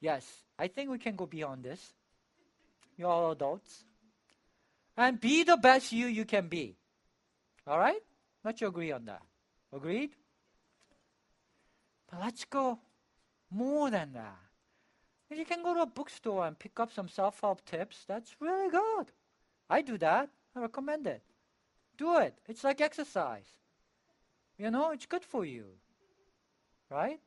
Yes, 0.00 0.26
I 0.58 0.68
think 0.68 0.90
we 0.90 0.98
can 0.98 1.16
go 1.16 1.26
beyond 1.26 1.62
this. 1.62 1.80
You're 2.96 3.08
all 3.08 3.32
adults. 3.32 3.84
And 4.96 5.20
be 5.20 5.42
the 5.44 5.56
best 5.56 5.92
you 5.92 6.06
you 6.06 6.24
can 6.24 6.48
be. 6.48 6.76
All 7.66 7.78
right? 7.78 8.02
Let's 8.44 8.62
agree 8.62 8.92
on 8.92 9.04
that. 9.06 9.22
Agreed? 9.72 10.10
But 12.10 12.20
let's 12.20 12.44
go 12.44 12.78
more 13.50 13.90
than 13.90 14.12
that. 14.14 14.38
You 15.30 15.44
can 15.46 15.62
go 15.62 15.72
to 15.72 15.82
a 15.82 15.86
bookstore 15.86 16.46
and 16.46 16.58
pick 16.58 16.78
up 16.78 16.92
some 16.92 17.08
self 17.08 17.40
help 17.40 17.64
tips, 17.64 18.04
that's 18.06 18.36
really 18.38 18.68
good. 18.68 19.06
I 19.70 19.80
do 19.80 19.96
that. 19.98 20.28
I 20.54 20.60
recommend 20.60 21.06
it. 21.06 21.22
Do 21.96 22.18
it. 22.18 22.34
It's 22.46 22.64
like 22.64 22.80
exercise. 22.80 23.48
You 24.58 24.70
know, 24.70 24.90
it's 24.90 25.06
good 25.06 25.24
for 25.24 25.46
you. 25.46 25.64
Right? 26.90 27.20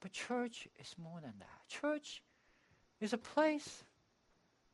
But 0.00 0.12
church 0.12 0.68
is 0.78 0.94
more 1.02 1.20
than 1.22 1.32
that. 1.38 1.68
Church 1.68 2.22
is 3.00 3.14
a 3.14 3.18
place 3.18 3.84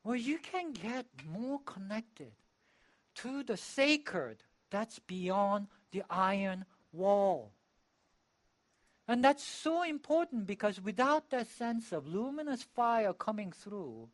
where 0.03 0.17
you 0.17 0.39
can 0.39 0.73
get 0.73 1.07
more 1.33 1.61
connected 1.65 2.33
to 3.17 3.43
the 3.43 3.57
sacred 3.57 4.43
that's 4.71 4.99
beyond 5.01 5.67
the 5.93 6.03
iron 6.09 6.65
wall. 6.93 7.53
And 9.09 9.25
that's 9.25 9.43
so 9.45 9.83
important 9.83 10.47
because 10.47 10.81
without 10.81 11.31
that 11.31 11.49
sense 11.49 11.93
of 11.93 12.07
luminous 12.07 12.63
fire 12.63 13.13
coming 13.13 13.51
through, 13.51 14.09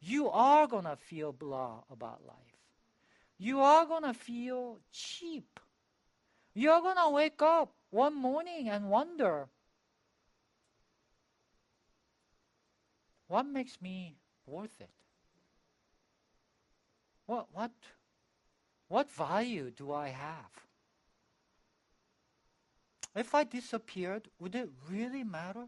you 0.00 0.30
are 0.30 0.68
going 0.68 0.84
to 0.84 0.96
feel 0.96 1.32
blah 1.32 1.80
about 1.90 2.24
life. 2.24 2.36
You 3.38 3.60
are 3.60 3.86
going 3.86 4.04
to 4.04 4.14
feel 4.14 4.78
cheap. 4.92 5.58
You're 6.54 6.80
going 6.80 6.96
to 6.96 7.10
wake 7.10 7.42
up 7.42 7.72
one 7.90 8.14
morning 8.14 8.68
and 8.68 8.88
wonder 8.88 9.48
what 13.26 13.46
makes 13.46 13.80
me 13.80 14.16
worth 14.46 14.80
it? 14.80 14.90
What, 17.28 17.46
what, 17.52 17.70
what 18.88 19.10
value 19.10 19.70
do 19.70 19.92
I 19.92 20.08
have? 20.08 20.50
If 23.14 23.34
I 23.34 23.44
disappeared, 23.44 24.28
would 24.38 24.54
it 24.54 24.70
really 24.90 25.24
matter? 25.24 25.66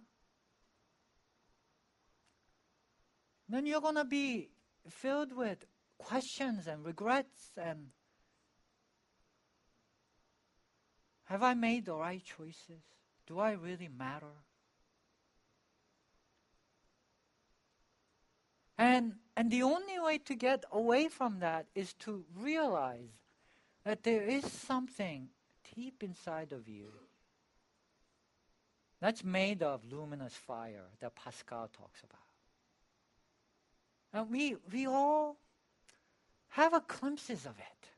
Then 3.47 3.67
you're 3.67 3.83
going 3.83 3.97
to 3.97 4.07
be 4.07 4.49
filled 4.89 5.37
with 5.37 5.67
questions 5.99 6.67
and 6.67 6.83
regrets 6.83 7.51
and 7.59 7.89
have 11.25 11.43
I 11.43 11.53
made 11.53 11.85
the 11.85 11.95
right 11.95 12.25
choices? 12.25 12.83
Do 13.27 13.39
I 13.39 13.53
really 13.53 13.89
matter? 13.89 14.33
And, 18.81 19.17
and 19.37 19.51
the 19.51 19.63
only 19.63 20.01
way 20.01 20.17
to 20.25 20.35
get 20.35 20.65
away 20.73 21.09
from 21.09 21.41
that 21.41 21.67
is 21.75 21.93
to 22.01 22.25
realize 22.35 23.13
that 23.85 24.05
there 24.05 24.23
is 24.23 24.51
something 24.51 25.29
deep 25.77 26.03
inside 26.03 26.53
of 26.53 26.67
you 26.67 26.89
that's 28.99 29.23
made 29.23 29.63
of 29.63 29.85
luminous 29.85 30.33
fire 30.33 30.87
that 31.01 31.15
Pascal 31.15 31.69
talks 31.77 32.01
about. 32.03 32.21
And 34.15 34.31
we, 34.31 34.57
we 34.73 34.87
all 34.87 35.37
have 36.49 36.73
a 36.73 36.83
glimpses 36.89 37.45
of 37.45 37.59
it. 37.59 37.89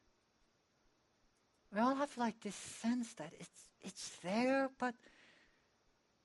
We 1.73 1.81
all 1.81 1.95
have 1.95 2.11
like 2.19 2.41
this 2.41 2.57
sense 2.57 3.15
that 3.15 3.33
it's, 3.39 3.71
it's 3.83 4.11
there, 4.25 4.69
but, 4.81 4.97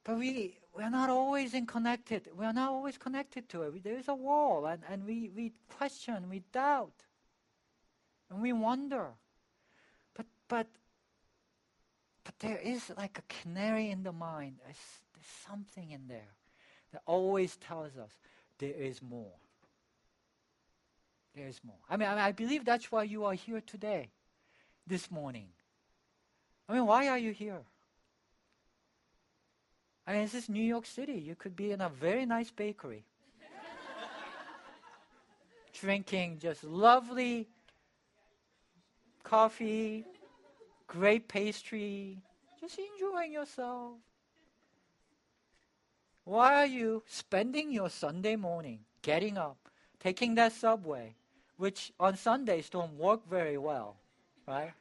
but 0.03 0.17
we, 0.17 0.57
we're 0.77 0.89
not 0.89 1.09
always 1.09 1.53
in 1.53 1.65
connected. 1.65 2.29
We're 2.37 2.53
not 2.53 2.69
always 2.69 2.97
connected 2.97 3.49
to 3.49 3.63
it. 3.63 3.83
There's 3.83 4.07
a 4.07 4.15
wall, 4.15 4.65
and, 4.67 4.81
and 4.89 5.05
we, 5.05 5.31
we 5.35 5.53
question, 5.77 6.29
we 6.29 6.43
doubt, 6.53 6.93
and 8.29 8.41
we 8.41 8.53
wonder. 8.53 9.07
But, 10.15 10.27
but 10.47 10.67
but 12.27 12.39
there 12.39 12.57
is 12.57 12.91
like 12.97 13.17
a 13.17 13.33
canary 13.41 13.89
in 13.89 14.03
the 14.03 14.11
mine. 14.11 14.55
There's, 14.61 14.75
there's 15.13 15.25
something 15.47 15.91
in 15.91 16.09
there 16.09 16.35
that 16.91 17.01
always 17.05 17.55
tells 17.55 17.95
us 17.95 18.11
there 18.59 18.73
is 18.73 19.01
more. 19.01 19.31
There 21.33 21.47
is 21.47 21.61
more. 21.63 21.77
I 21.89 21.95
mean, 21.95 22.09
I, 22.09 22.27
I 22.27 22.31
believe 22.33 22.65
that's 22.65 22.91
why 22.91 23.03
you 23.03 23.23
are 23.23 23.33
here 23.33 23.61
today, 23.65 24.09
this 24.85 25.09
morning. 25.09 25.47
I 26.67 26.73
mean, 26.73 26.85
why 26.85 27.07
are 27.07 27.17
you 27.17 27.31
here? 27.31 27.61
I 30.07 30.13
mean, 30.13 30.21
this 30.21 30.33
is 30.33 30.47
New 30.47 30.63
York 30.63 30.85
City. 30.85 31.21
You 31.21 31.35
could 31.35 31.53
be 31.53 31.73
in 31.73 31.81
a 31.81 31.89
very 31.89 32.25
nice 32.25 32.49
bakery, 32.49 33.03
drinking 35.73 36.39
just 36.39 36.63
lovely 36.63 37.49
coffee, 39.23 40.05
great 40.87 41.27
pastry, 41.27 42.19
just 42.61 42.79
enjoying 42.79 43.33
yourself. 43.33 43.95
Why 46.23 46.55
are 46.55 46.65
you 46.65 47.03
spending 47.05 47.73
your 47.73 47.89
Sunday 47.89 48.37
morning 48.37 48.79
getting 49.01 49.37
up, 49.37 49.57
taking 49.99 50.35
that 50.35 50.53
subway, 50.53 51.15
which 51.57 51.91
on 51.99 52.15
Sundays 52.15 52.69
don't 52.69 52.97
work 52.97 53.27
very 53.29 53.57
well, 53.57 53.97
right? 54.47 54.71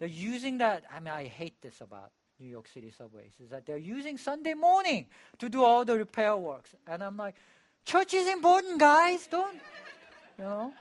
They're 0.00 0.08
using 0.08 0.58
that. 0.58 0.82
I 0.92 0.98
mean, 0.98 1.14
I 1.14 1.24
hate 1.24 1.62
this 1.62 1.80
about 1.80 2.10
New 2.40 2.48
York 2.48 2.68
City 2.68 2.90
subways 2.96 3.32
is 3.42 3.50
that 3.50 3.66
they're 3.66 3.76
using 3.76 4.18
Sunday 4.18 4.54
morning 4.54 5.06
to 5.38 5.48
do 5.48 5.62
all 5.62 5.84
the 5.84 5.96
repair 5.96 6.36
works. 6.36 6.74
And 6.86 7.02
I'm 7.02 7.16
like, 7.16 7.36
church 7.84 8.14
is 8.14 8.26
important, 8.28 8.80
guys. 8.80 9.26
Don't, 9.26 9.54
you 10.38 10.44
know? 10.44 10.72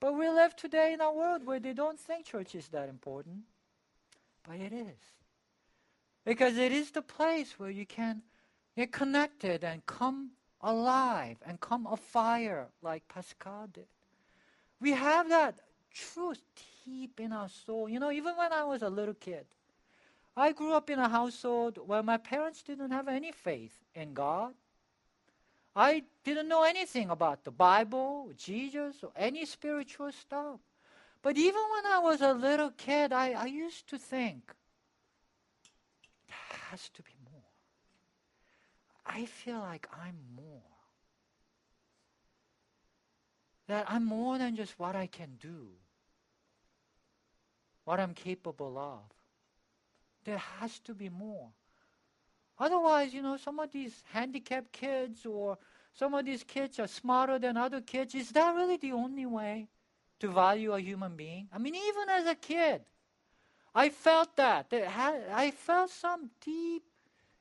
But 0.00 0.14
we 0.14 0.28
live 0.28 0.56
today 0.56 0.92
in 0.92 1.00
a 1.00 1.12
world 1.12 1.46
where 1.46 1.60
they 1.60 1.72
don't 1.72 1.98
think 1.98 2.26
church 2.26 2.54
is 2.54 2.68
that 2.68 2.88
important. 2.88 3.38
But 4.46 4.56
it 4.56 4.72
is. 4.72 4.98
Because 6.24 6.56
it 6.56 6.72
is 6.72 6.90
the 6.90 7.02
place 7.02 7.58
where 7.58 7.70
you 7.70 7.86
can 7.86 8.22
get 8.76 8.92
connected 8.92 9.64
and 9.64 9.84
come 9.86 10.32
alive 10.60 11.36
and 11.46 11.60
come 11.60 11.86
afire 11.86 12.66
like 12.82 13.06
Pascal 13.08 13.68
did. 13.72 13.86
We 14.80 14.92
have 14.92 15.28
that 15.28 15.60
truth 15.92 16.42
deep 16.84 17.20
in 17.20 17.32
our 17.32 17.48
soul. 17.48 17.88
You 17.88 18.00
know, 18.00 18.10
even 18.10 18.36
when 18.36 18.52
I 18.52 18.64
was 18.64 18.82
a 18.82 18.90
little 18.90 19.14
kid, 19.14 19.46
I 20.36 20.52
grew 20.52 20.72
up 20.72 20.90
in 20.90 20.98
a 20.98 21.08
household 21.08 21.78
where 21.86 22.02
my 22.02 22.16
parents 22.16 22.62
didn't 22.62 22.90
have 22.90 23.08
any 23.08 23.30
faith 23.30 23.74
in 23.94 24.14
God. 24.14 24.54
I 25.76 26.04
didn't 26.24 26.48
know 26.48 26.64
anything 26.64 27.10
about 27.10 27.44
the 27.44 27.50
Bible, 27.50 28.30
Jesus, 28.36 28.96
or 29.02 29.10
any 29.16 29.44
spiritual 29.44 30.10
stuff. 30.12 30.60
But 31.22 31.36
even 31.36 31.60
when 31.72 31.92
I 31.92 31.98
was 31.98 32.20
a 32.20 32.32
little 32.32 32.70
kid, 32.70 33.12
I, 33.12 33.32
I 33.32 33.46
used 33.46 33.88
to 33.88 33.98
think, 33.98 34.52
there 36.28 36.58
has 36.70 36.88
to 36.90 37.02
be 37.02 37.14
more. 37.32 37.42
I 39.06 39.24
feel 39.24 39.58
like 39.60 39.88
I'm 39.92 40.16
more. 40.36 40.60
That 43.68 43.86
I'm 43.88 44.04
more 44.04 44.36
than 44.36 44.56
just 44.56 44.78
what 44.78 44.94
I 44.94 45.06
can 45.06 45.36
do, 45.40 45.68
what 47.84 47.98
I'm 47.98 48.14
capable 48.14 48.76
of. 48.78 49.00
There 50.24 50.38
has 50.60 50.78
to 50.80 50.94
be 50.94 51.08
more. 51.08 51.50
Otherwise, 52.58 53.12
you 53.12 53.22
know, 53.22 53.36
some 53.36 53.58
of 53.58 53.70
these 53.70 54.02
handicapped 54.12 54.72
kids 54.72 55.26
or 55.26 55.58
some 55.92 56.14
of 56.14 56.24
these 56.24 56.42
kids 56.44 56.78
are 56.78 56.86
smarter 56.86 57.38
than 57.38 57.56
other 57.56 57.80
kids. 57.80 58.14
Is 58.14 58.30
that 58.30 58.54
really 58.54 58.76
the 58.76 58.92
only 58.92 59.26
way 59.26 59.68
to 60.20 60.28
value 60.28 60.72
a 60.72 60.80
human 60.80 61.16
being? 61.16 61.48
I 61.52 61.58
mean, 61.58 61.74
even 61.74 62.08
as 62.08 62.26
a 62.26 62.34
kid, 62.34 62.82
I 63.74 63.88
felt 63.88 64.36
that. 64.36 64.72
I 64.72 65.50
felt 65.50 65.90
some 65.90 66.30
deep 66.40 66.84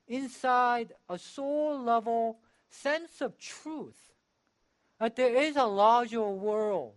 inside 0.07 0.93
a 1.09 1.17
soul 1.17 1.79
level 1.81 2.39
sense 2.69 3.21
of 3.21 3.37
truth 3.37 4.13
that 4.99 5.15
there 5.15 5.35
is 5.35 5.55
a 5.55 5.65
larger 5.65 6.27
world 6.27 6.95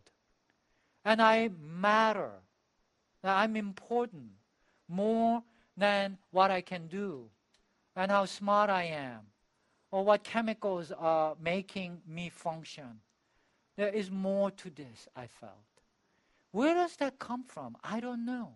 and 1.05 1.23
I 1.23 1.51
matter, 1.61 2.33
that 3.23 3.37
I'm 3.37 3.57
important 3.57 4.31
more 4.89 5.43
than 5.77 6.19
what 6.31 6.51
I 6.51 6.61
can 6.61 6.87
do 6.87 7.29
and 7.95 8.11
how 8.11 8.25
smart 8.25 8.71
I 8.71 8.85
am 8.85 9.21
or 9.91 10.05
what 10.05 10.25
chemicals 10.25 10.93
are 10.93 11.37
making 11.41 12.03
me 12.07 12.29
function. 12.29 13.01
There 13.77 13.89
is 13.89 14.11
more 14.11 14.51
to 14.51 14.71
this, 14.71 15.09
I 15.15 15.27
felt. 15.27 15.53
Where 16.53 16.75
does 16.75 16.97
that 16.97 17.19
come 17.19 17.45
from? 17.45 17.77
I 17.85 18.01
don't 18.01 18.25
know. 18.25 18.55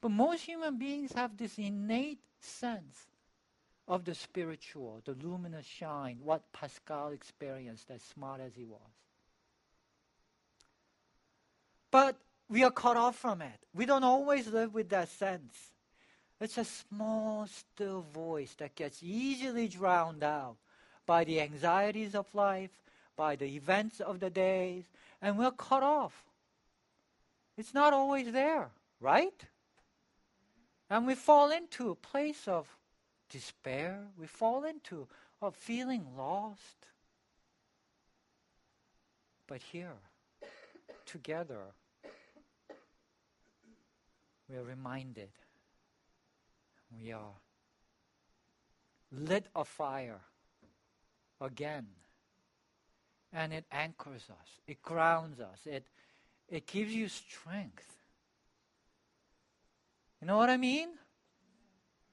But 0.00 0.10
most 0.10 0.42
human 0.42 0.78
beings 0.78 1.12
have 1.12 1.36
this 1.36 1.58
innate 1.58 2.20
sense 2.40 3.06
of 3.88 4.04
the 4.04 4.14
spiritual, 4.14 5.00
the 5.04 5.16
luminous 5.22 5.66
shine, 5.66 6.18
what 6.22 6.52
Pascal 6.52 7.08
experienced 7.08 7.90
as 7.90 8.02
smart 8.02 8.40
as 8.40 8.54
he 8.54 8.64
was. 8.64 8.80
But 11.90 12.16
we 12.50 12.64
are 12.64 12.70
cut 12.70 12.96
off 12.96 13.16
from 13.16 13.40
it. 13.40 13.58
We 13.74 13.86
don't 13.86 14.04
always 14.04 14.46
live 14.48 14.74
with 14.74 14.90
that 14.90 15.08
sense. 15.08 15.72
It's 16.40 16.58
a 16.58 16.64
small, 16.64 17.46
still 17.46 18.04
voice 18.14 18.54
that 18.58 18.76
gets 18.76 19.02
easily 19.02 19.66
drowned 19.66 20.22
out 20.22 20.56
by 21.04 21.24
the 21.24 21.40
anxieties 21.40 22.14
of 22.14 22.32
life, 22.32 22.70
by 23.16 23.34
the 23.34 23.56
events 23.56 24.00
of 24.00 24.20
the 24.20 24.30
days, 24.30 24.84
and 25.20 25.38
we're 25.38 25.50
cut 25.50 25.82
off. 25.82 26.22
It's 27.56 27.74
not 27.74 27.92
always 27.92 28.30
there, 28.30 28.68
right? 29.00 29.44
And 30.88 31.06
we 31.06 31.16
fall 31.16 31.50
into 31.50 31.90
a 31.90 31.96
place 31.96 32.46
of 32.46 32.68
despair. 33.30 33.98
We 34.16 34.26
fall 34.26 34.64
into 34.64 35.08
a 35.42 35.50
feeling 35.50 36.06
lost. 36.16 36.86
But 39.48 39.60
here, 39.62 39.96
together, 41.04 41.62
we 44.48 44.56
are 44.56 44.62
reminded 44.62 45.30
we 46.96 47.12
are 47.12 47.34
lit 49.12 49.46
a 49.54 49.64
fire 49.64 50.20
again. 51.40 51.86
And 53.32 53.52
it 53.52 53.66
anchors 53.70 54.24
us, 54.30 54.48
it 54.66 54.82
grounds 54.82 55.38
us, 55.40 55.66
it, 55.66 55.86
it 56.48 56.66
gives 56.66 56.94
you 56.94 57.08
strength. 57.08 57.98
You 60.20 60.26
know 60.26 60.38
what 60.38 60.50
I 60.50 60.56
mean? 60.56 60.88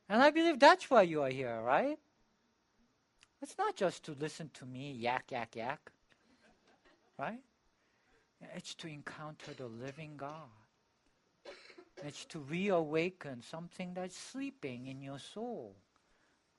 And 0.09 0.21
I 0.21 0.29
believe 0.29 0.59
that's 0.59 0.89
why 0.91 1.03
you 1.03 1.21
are 1.23 1.29
here, 1.29 1.61
right? 1.61 1.97
It's 3.41 3.57
not 3.57 3.75
just 3.75 4.03
to 4.05 4.15
listen 4.19 4.49
to 4.55 4.65
me 4.65 4.91
yak, 4.91 5.31
yak, 5.31 5.55
yak, 5.55 5.91
right? 7.17 7.39
It's 8.55 8.75
to 8.75 8.87
encounter 8.87 9.53
the 9.53 9.67
living 9.67 10.17
God. 10.17 10.64
It's 12.03 12.25
to 12.25 12.39
reawaken 12.39 13.41
something 13.41 13.93
that's 13.93 14.17
sleeping 14.17 14.87
in 14.87 15.01
your 15.01 15.19
soul. 15.19 15.75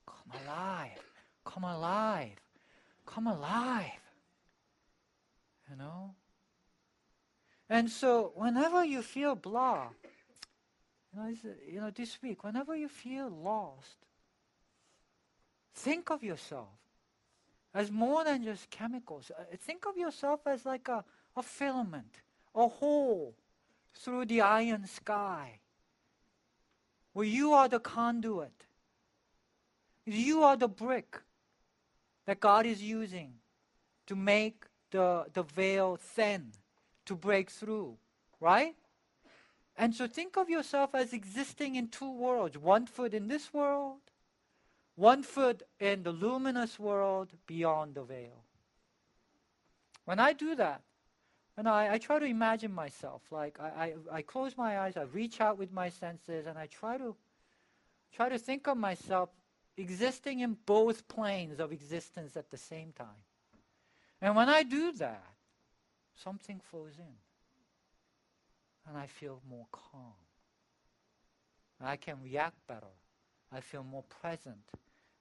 Come 0.07 0.41
alive. 0.45 1.03
Come 1.45 1.65
alive. 1.65 2.41
Come 3.05 3.27
alive. 3.27 4.01
You 5.71 5.77
know? 5.77 6.15
And 7.69 7.91
so, 7.91 8.33
whenever 8.35 8.85
you 8.85 9.03
feel 9.03 9.35
blah, 9.35 9.89
you 11.13 11.21
know, 11.21 11.35
you 11.69 11.81
know, 11.81 11.91
this 11.91 12.19
week, 12.23 12.45
whenever 12.45 12.77
you 12.77 12.89
feel 12.89 13.29
lost, 13.29 13.97
think 15.75 16.11
of 16.11 16.23
yourself 16.23 16.69
as 17.75 17.91
more 17.91 18.25
than 18.25 18.43
just 18.43 18.71
chemicals. 18.71 19.31
Uh, 19.39 19.43
think 19.59 19.85
of 19.87 19.97
yourself 19.97 20.41
as 20.47 20.65
like 20.65 20.89
a, 20.89 21.05
a 21.37 21.43
filament, 21.43 22.23
a 22.55 22.67
hole 22.67 23.35
through 23.97 24.27
the 24.27 24.41
iron 24.41 24.87
sky, 24.87 25.61
where 27.13 27.27
you 27.27 27.53
are 27.53 27.69
the 27.69 27.81
conduit. 27.81 28.67
You 30.05 30.45
are 30.45 30.57
the 30.57 30.69
brick 30.69 31.21
that 32.27 32.41
God 32.41 32.67
is 32.67 32.83
using 32.83 33.35
to 34.07 34.15
make 34.15 34.65
the, 34.91 35.27
the 35.33 35.43
veil 35.43 35.97
thin, 35.97 36.53
to 37.07 37.17
break 37.17 37.51
through, 37.51 37.97
right? 38.41 38.75
And 39.77 39.95
so 39.95 40.07
think 40.07 40.37
of 40.37 40.49
yourself 40.49 40.95
as 40.95 41.13
existing 41.13 41.77
in 41.77 41.89
two 41.89 42.11
worlds 42.11 42.57
one 42.57 42.87
foot 42.87 43.13
in 43.13 43.29
this 43.29 43.53
world, 43.53 44.01
one 44.95 45.23
foot 45.23 45.63
in 45.79 46.03
the 46.03 46.13
luminous 46.13 46.79
world 46.79 47.31
beyond 47.47 47.95
the 47.95 48.03
veil. 48.03 48.45
When 50.05 50.21
I 50.21 50.33
do 50.33 50.55
that, 50.55 50.83
and 51.57 51.69
I, 51.69 51.95
I 51.95 51.99
try 51.99 52.19
to 52.19 52.27
imagine 52.27 52.73
myself, 52.73 53.23
like 53.31 53.59
I, 53.61 53.65
I, 53.65 54.17
I 54.19 54.23
close 54.23 54.57
my 54.57 54.79
eyes, 54.79 54.97
I 54.97 55.03
reach 55.03 55.41
out 55.41 55.59
with 55.59 55.73
my 55.73 55.89
senses, 55.89 56.47
and 56.47 56.59
I 56.59 56.67
try 56.67 56.99
to 56.99 57.17
try 58.15 58.29
to 58.29 58.39
think 58.39 58.67
of 58.67 58.77
myself 58.77 59.31
existing 59.77 60.41
in 60.41 60.57
both 60.67 61.09
planes 61.09 61.61
of 61.61 61.73
existence 61.73 62.37
at 62.37 62.51
the 62.51 62.57
same 62.57 62.93
time. 62.93 63.25
And 64.21 64.37
when 64.37 64.49
I 64.49 64.63
do 64.63 64.93
that, 64.93 65.25
something 66.23 66.61
flows 66.71 66.99
in. 66.99 67.15
And 68.89 68.97
I 68.97 69.07
feel 69.07 69.41
more 69.49 69.67
calm. 69.73 70.13
I 71.83 71.97
can 71.97 72.17
react 72.23 72.67
better. 72.67 72.87
I 73.53 73.61
feel 73.61 73.83
more 73.83 74.05
present. 74.21 74.71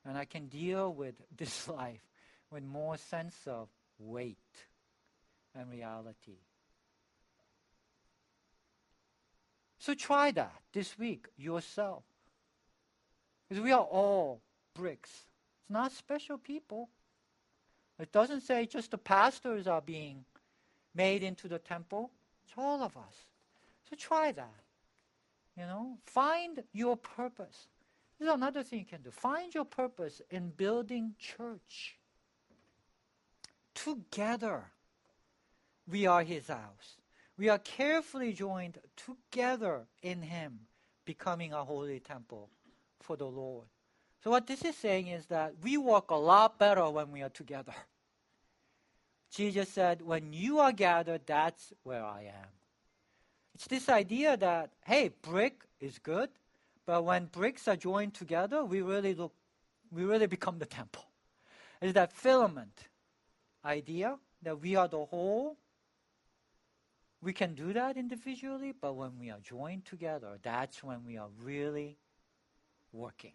And 0.06 0.18
I 0.18 0.26
can 0.26 0.48
deal 0.48 0.94
with 0.94 1.16
this 1.38 1.68
life 1.68 2.02
with 2.52 2.64
more 2.64 2.98
sense 2.98 3.36
of 3.48 3.68
weight 4.00 4.38
and 5.56 5.70
reality. 5.70 6.38
So 9.80 9.94
try 9.94 10.32
that 10.32 10.62
this 10.74 10.98
week 10.98 11.28
yourself. 11.38 12.04
Because 13.48 13.64
we 13.64 13.72
are 13.72 13.84
all 13.84 14.42
bricks. 14.74 15.12
It's 15.62 15.70
not 15.70 15.92
special 15.92 16.38
people. 16.38 16.90
It 18.00 18.12
doesn't 18.12 18.42
say 18.42 18.66
just 18.66 18.92
the 18.92 18.98
pastors 18.98 19.68
are 19.68 19.82
being 19.82 20.26
made 20.96 21.24
into 21.24 21.48
the 21.48 21.60
temple. 21.60 22.12
It's 22.44 22.54
all 22.58 22.82
of 22.82 22.98
us. 22.98 23.26
So 23.90 23.96
try 23.96 24.32
that. 24.32 24.64
You 25.58 25.66
know, 25.66 25.98
find 26.06 26.64
your 26.74 26.98
purpose. 26.98 27.68
This 28.20 28.28
is 28.28 28.34
another 28.34 28.64
thing 28.64 28.80
you 28.80 28.86
can 28.86 29.02
do. 29.02 29.12
Find 29.12 29.54
your 29.54 29.66
purpose 29.66 30.22
in 30.30 30.50
building 30.50 31.14
church. 31.20 31.98
Together 33.74 34.72
we 35.90 36.06
are 36.08 36.24
his 36.24 36.48
house. 36.48 36.98
We 37.38 37.50
are 37.50 37.60
carefully 37.60 38.34
joined 38.34 38.80
together 38.96 39.82
in 40.02 40.22
him, 40.22 40.60
becoming 41.06 41.54
a 41.54 41.64
holy 41.64 42.00
temple 42.00 42.50
for 43.02 43.18
the 43.18 43.26
Lord. 43.26 43.66
So, 44.24 44.32
what 44.32 44.48
this 44.48 44.64
is 44.64 44.76
saying 44.76 45.08
is 45.08 45.26
that 45.28 45.54
we 45.62 45.78
work 45.78 46.10
a 46.12 46.16
lot 46.16 46.58
better 46.58 46.90
when 46.90 47.12
we 47.12 47.22
are 47.22 47.30
together. 47.30 47.74
Jesus 49.32 49.70
said, 49.70 50.02
When 50.02 50.34
you 50.34 50.60
are 50.60 50.72
gathered, 50.72 51.22
that's 51.26 51.74
where 51.84 52.04
I 52.04 52.24
am. 52.24 52.50
It's 53.54 53.68
this 53.68 53.90
idea 53.90 54.36
that, 54.38 54.72
hey, 54.86 55.12
brick 55.22 55.64
is 55.80 56.00
good, 56.00 56.30
but 56.86 57.04
when 57.04 57.26
bricks 57.26 57.68
are 57.68 57.76
joined 57.76 58.14
together, 58.14 58.64
we 58.64 58.82
really 58.82 59.14
look, 59.14 59.34
we 59.92 60.04
really 60.04 60.28
become 60.28 60.60
the 60.60 60.66
temple. 60.66 61.06
It's 61.82 61.94
that 61.94 62.14
filament 62.14 62.88
idea 63.64 64.18
that 64.42 64.62
we 64.62 64.76
are 64.76 64.88
the 64.88 65.06
whole 65.06 65.58
we 67.26 67.34
can 67.34 67.56
do 67.56 67.74
that 67.74 67.98
individually, 67.98 68.72
but 68.80 68.94
when 68.94 69.18
we 69.20 69.32
are 69.32 69.40
joined 69.40 69.84
together, 69.86 70.38
that's 70.44 70.84
when 70.84 71.04
we 71.04 71.18
are 71.18 71.30
really 71.42 71.98
working. 72.94 73.34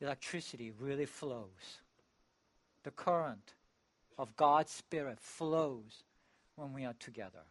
Electricity 0.00 0.72
really 0.80 1.04
flows. 1.04 1.80
The 2.84 2.90
current 2.90 3.54
of 4.18 4.34
God's 4.34 4.72
Spirit 4.72 5.20
flows 5.20 6.04
when 6.54 6.72
we 6.72 6.86
are 6.86 6.94
together. 6.98 7.44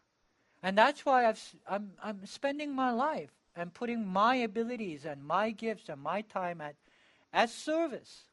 And 0.63 0.75
that's 0.75 1.05
why 1.05 1.27
I've, 1.27 1.41
I'm, 1.69 1.91
I'm 2.03 2.25
spending 2.25 2.73
my 2.73 2.91
life 2.91 3.29
and 3.55 3.71
putting 3.71 4.05
my 4.05 4.35
abilities 4.37 5.05
and 5.05 5.23
my 5.23 5.51
gifts 5.51 5.89
and 5.89 6.01
my 6.01 6.21
time 6.21 6.59
at, 6.59 6.75
at 7.31 7.51
service 7.51 8.23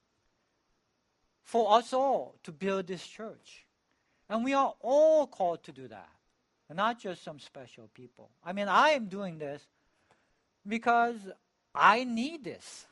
for 1.43 1.74
us 1.76 1.93
all 1.93 2.37
to 2.45 2.53
build 2.53 2.87
this 2.87 3.07
church. 3.07 3.66
And 4.30 4.45
we 4.45 4.55
are 4.55 4.72
all 4.80 5.26
called 5.26 5.62
to 5.64 5.72
do 5.72 5.89
that, 5.89 6.09
not 6.75 6.99
just 6.99 7.23
some 7.23 7.39
special 7.39 7.89
people. 7.95 8.31
I 8.45 8.53
mean, 8.53 8.68
I 8.68 8.91
am 8.91 9.07
doing 9.07 9.39
this 9.39 9.62
because 10.66 11.16
I 11.75 12.05
need 12.05 12.45
this. 12.45 12.87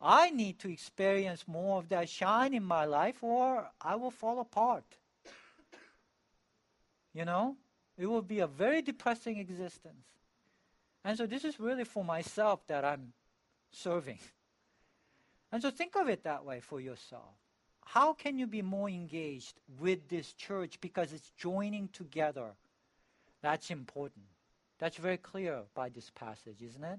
I 0.00 0.30
need 0.30 0.58
to 0.60 0.70
experience 0.70 1.48
more 1.48 1.78
of 1.78 1.88
that 1.88 2.08
shine 2.08 2.52
in 2.52 2.64
my 2.64 2.84
life, 2.84 3.22
or 3.22 3.70
I 3.80 3.94
will 3.96 4.10
fall 4.10 4.40
apart. 4.40 4.84
You 7.14 7.24
know, 7.24 7.56
it 7.96 8.06
will 8.06 8.22
be 8.22 8.40
a 8.40 8.46
very 8.46 8.82
depressing 8.82 9.38
existence. 9.38 10.04
And 11.04 11.16
so, 11.16 11.26
this 11.26 11.44
is 11.44 11.60
really 11.60 11.84
for 11.84 12.04
myself 12.04 12.66
that 12.66 12.84
I'm 12.84 13.12
serving. 13.70 14.18
And 15.52 15.62
so, 15.62 15.70
think 15.70 15.96
of 15.96 16.08
it 16.08 16.24
that 16.24 16.44
way 16.44 16.60
for 16.60 16.80
yourself. 16.80 17.34
How 17.84 18.12
can 18.14 18.38
you 18.38 18.46
be 18.46 18.62
more 18.62 18.88
engaged 18.88 19.60
with 19.78 20.08
this 20.08 20.32
church 20.32 20.80
because 20.80 21.12
it's 21.12 21.30
joining 21.36 21.88
together? 21.88 22.54
That's 23.44 23.70
important. 23.70 24.24
That's 24.78 24.96
very 24.96 25.18
clear 25.18 25.64
by 25.74 25.90
this 25.90 26.08
passage, 26.08 26.62
isn't 26.62 26.82
it? 26.82 26.98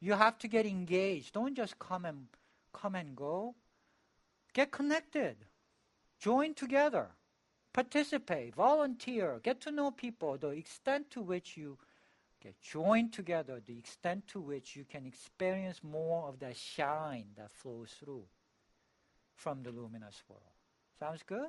You 0.00 0.12
have 0.12 0.36
to 0.40 0.48
get 0.48 0.66
engaged. 0.66 1.32
Don't 1.32 1.54
just 1.54 1.78
come 1.78 2.04
and 2.04 2.26
come 2.74 2.94
and 2.94 3.16
go. 3.16 3.54
Get 4.52 4.70
connected. 4.70 5.36
Join 6.18 6.52
together. 6.52 7.08
Participate, 7.72 8.54
volunteer, 8.54 9.40
get 9.42 9.62
to 9.62 9.70
know 9.70 9.92
people, 9.92 10.36
the 10.36 10.48
extent 10.50 11.10
to 11.12 11.22
which 11.22 11.56
you 11.56 11.78
get 12.42 12.60
joined 12.60 13.14
together, 13.14 13.62
the 13.64 13.78
extent 13.78 14.28
to 14.28 14.40
which 14.42 14.76
you 14.76 14.84
can 14.84 15.06
experience 15.06 15.80
more 15.82 16.28
of 16.28 16.38
that 16.40 16.54
shine 16.54 17.28
that 17.38 17.50
flows 17.50 17.94
through 17.98 18.24
from 19.36 19.62
the 19.62 19.70
luminous 19.70 20.22
world. 20.28 20.42
Sounds 20.98 21.22
good? 21.26 21.48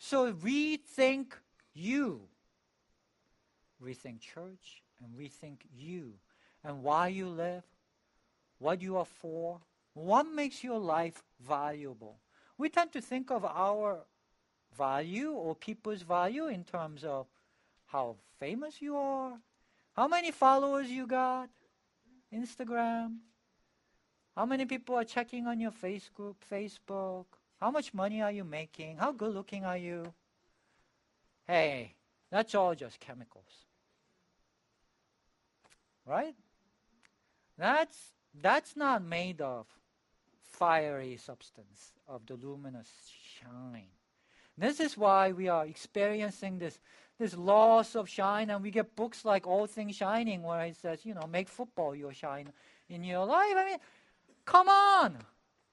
So 0.00 0.32
rethink 0.32 1.34
you. 1.72 2.22
Rethink 3.84 4.20
church 4.20 4.82
and 5.02 5.14
rethink 5.18 5.58
you 5.76 6.14
and 6.64 6.82
why 6.82 7.08
you 7.08 7.28
live, 7.28 7.62
what 8.58 8.82
you 8.82 8.96
are 8.96 9.04
for, 9.04 9.60
what 9.94 10.24
makes 10.24 10.64
your 10.64 10.78
life 10.78 11.22
valuable. 11.40 12.16
We 12.56 12.68
tend 12.68 12.92
to 12.92 13.00
think 13.00 13.30
of 13.30 13.44
our 13.44 14.00
value 14.76 15.30
or 15.32 15.54
people's 15.54 16.02
value 16.02 16.48
in 16.48 16.64
terms 16.64 17.04
of 17.04 17.26
how 17.86 18.16
famous 18.38 18.82
you 18.82 18.96
are, 18.96 19.38
how 19.94 20.08
many 20.08 20.30
followers 20.30 20.88
you 20.88 21.06
got, 21.06 21.48
Instagram, 22.34 23.18
how 24.36 24.46
many 24.46 24.66
people 24.66 24.94
are 24.94 25.04
checking 25.04 25.46
on 25.46 25.58
your 25.58 25.72
Facebook, 25.72 26.34
Facebook, 26.50 27.24
how 27.60 27.70
much 27.70 27.92
money 27.94 28.22
are 28.22 28.30
you 28.30 28.44
making, 28.44 28.96
how 28.98 29.12
good 29.12 29.34
looking 29.34 29.64
are 29.64 29.76
you. 29.76 30.12
Hey, 31.46 31.94
that's 32.30 32.54
all 32.54 32.74
just 32.74 33.00
chemicals. 33.00 33.67
Right? 36.08 36.34
That's 37.58 37.98
that's 38.40 38.76
not 38.76 39.02
made 39.04 39.40
of 39.40 39.66
fiery 40.42 41.18
substance 41.18 41.92
of 42.06 42.24
the 42.26 42.34
luminous 42.34 42.88
shine. 43.40 43.90
This 44.56 44.80
is 44.80 44.96
why 44.96 45.32
we 45.32 45.48
are 45.48 45.66
experiencing 45.66 46.58
this, 46.58 46.80
this 47.18 47.36
loss 47.36 47.94
of 47.94 48.08
shine, 48.08 48.50
and 48.50 48.62
we 48.62 48.70
get 48.70 48.96
books 48.96 49.24
like 49.24 49.46
All 49.46 49.66
Things 49.66 49.94
Shining, 49.94 50.42
where 50.42 50.62
it 50.62 50.76
says, 50.76 51.06
you 51.06 51.14
know, 51.14 51.28
make 51.30 51.48
football 51.48 51.94
your 51.94 52.12
shine 52.12 52.52
in 52.88 53.04
your 53.04 53.24
life. 53.24 53.54
I 53.56 53.64
mean, 53.64 53.78
come 54.44 54.68
on! 54.68 55.18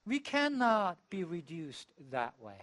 We 0.06 0.20
cannot 0.20 0.98
be 1.10 1.24
reduced 1.24 1.88
that 2.12 2.36
way. 2.40 2.62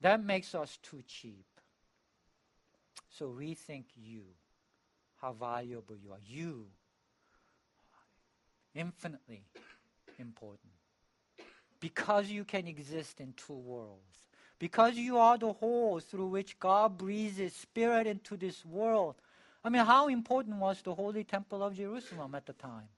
That 0.00 0.22
makes 0.22 0.54
us 0.54 0.78
too 0.82 1.02
cheap. 1.08 1.46
So 3.10 3.26
rethink 3.28 3.86
you, 3.96 4.22
how 5.24 5.32
valuable 5.32 5.96
you 5.96 6.12
are. 6.12 6.18
You, 6.26 6.66
infinitely 8.74 9.42
important. 10.18 10.72
Because 11.80 12.28
you 12.28 12.44
can 12.44 12.66
exist 12.66 13.20
in 13.20 13.32
two 13.32 13.54
worlds 13.54 14.24
because 14.58 14.94
you 14.94 15.18
are 15.18 15.38
the 15.38 15.52
hole 15.52 15.98
through 16.00 16.28
which 16.28 16.58
God 16.58 16.98
breathes 16.98 17.54
Spirit 17.54 18.06
into 18.06 18.36
this 18.36 18.64
world. 18.64 19.16
I 19.64 19.68
mean, 19.68 19.84
how 19.84 20.08
important 20.08 20.56
was 20.56 20.80
the 20.82 20.94
Holy 20.94 21.24
Temple 21.24 21.62
of 21.62 21.74
Jerusalem 21.74 22.34
at 22.34 22.46
the 22.46 22.52
time? 22.52 22.88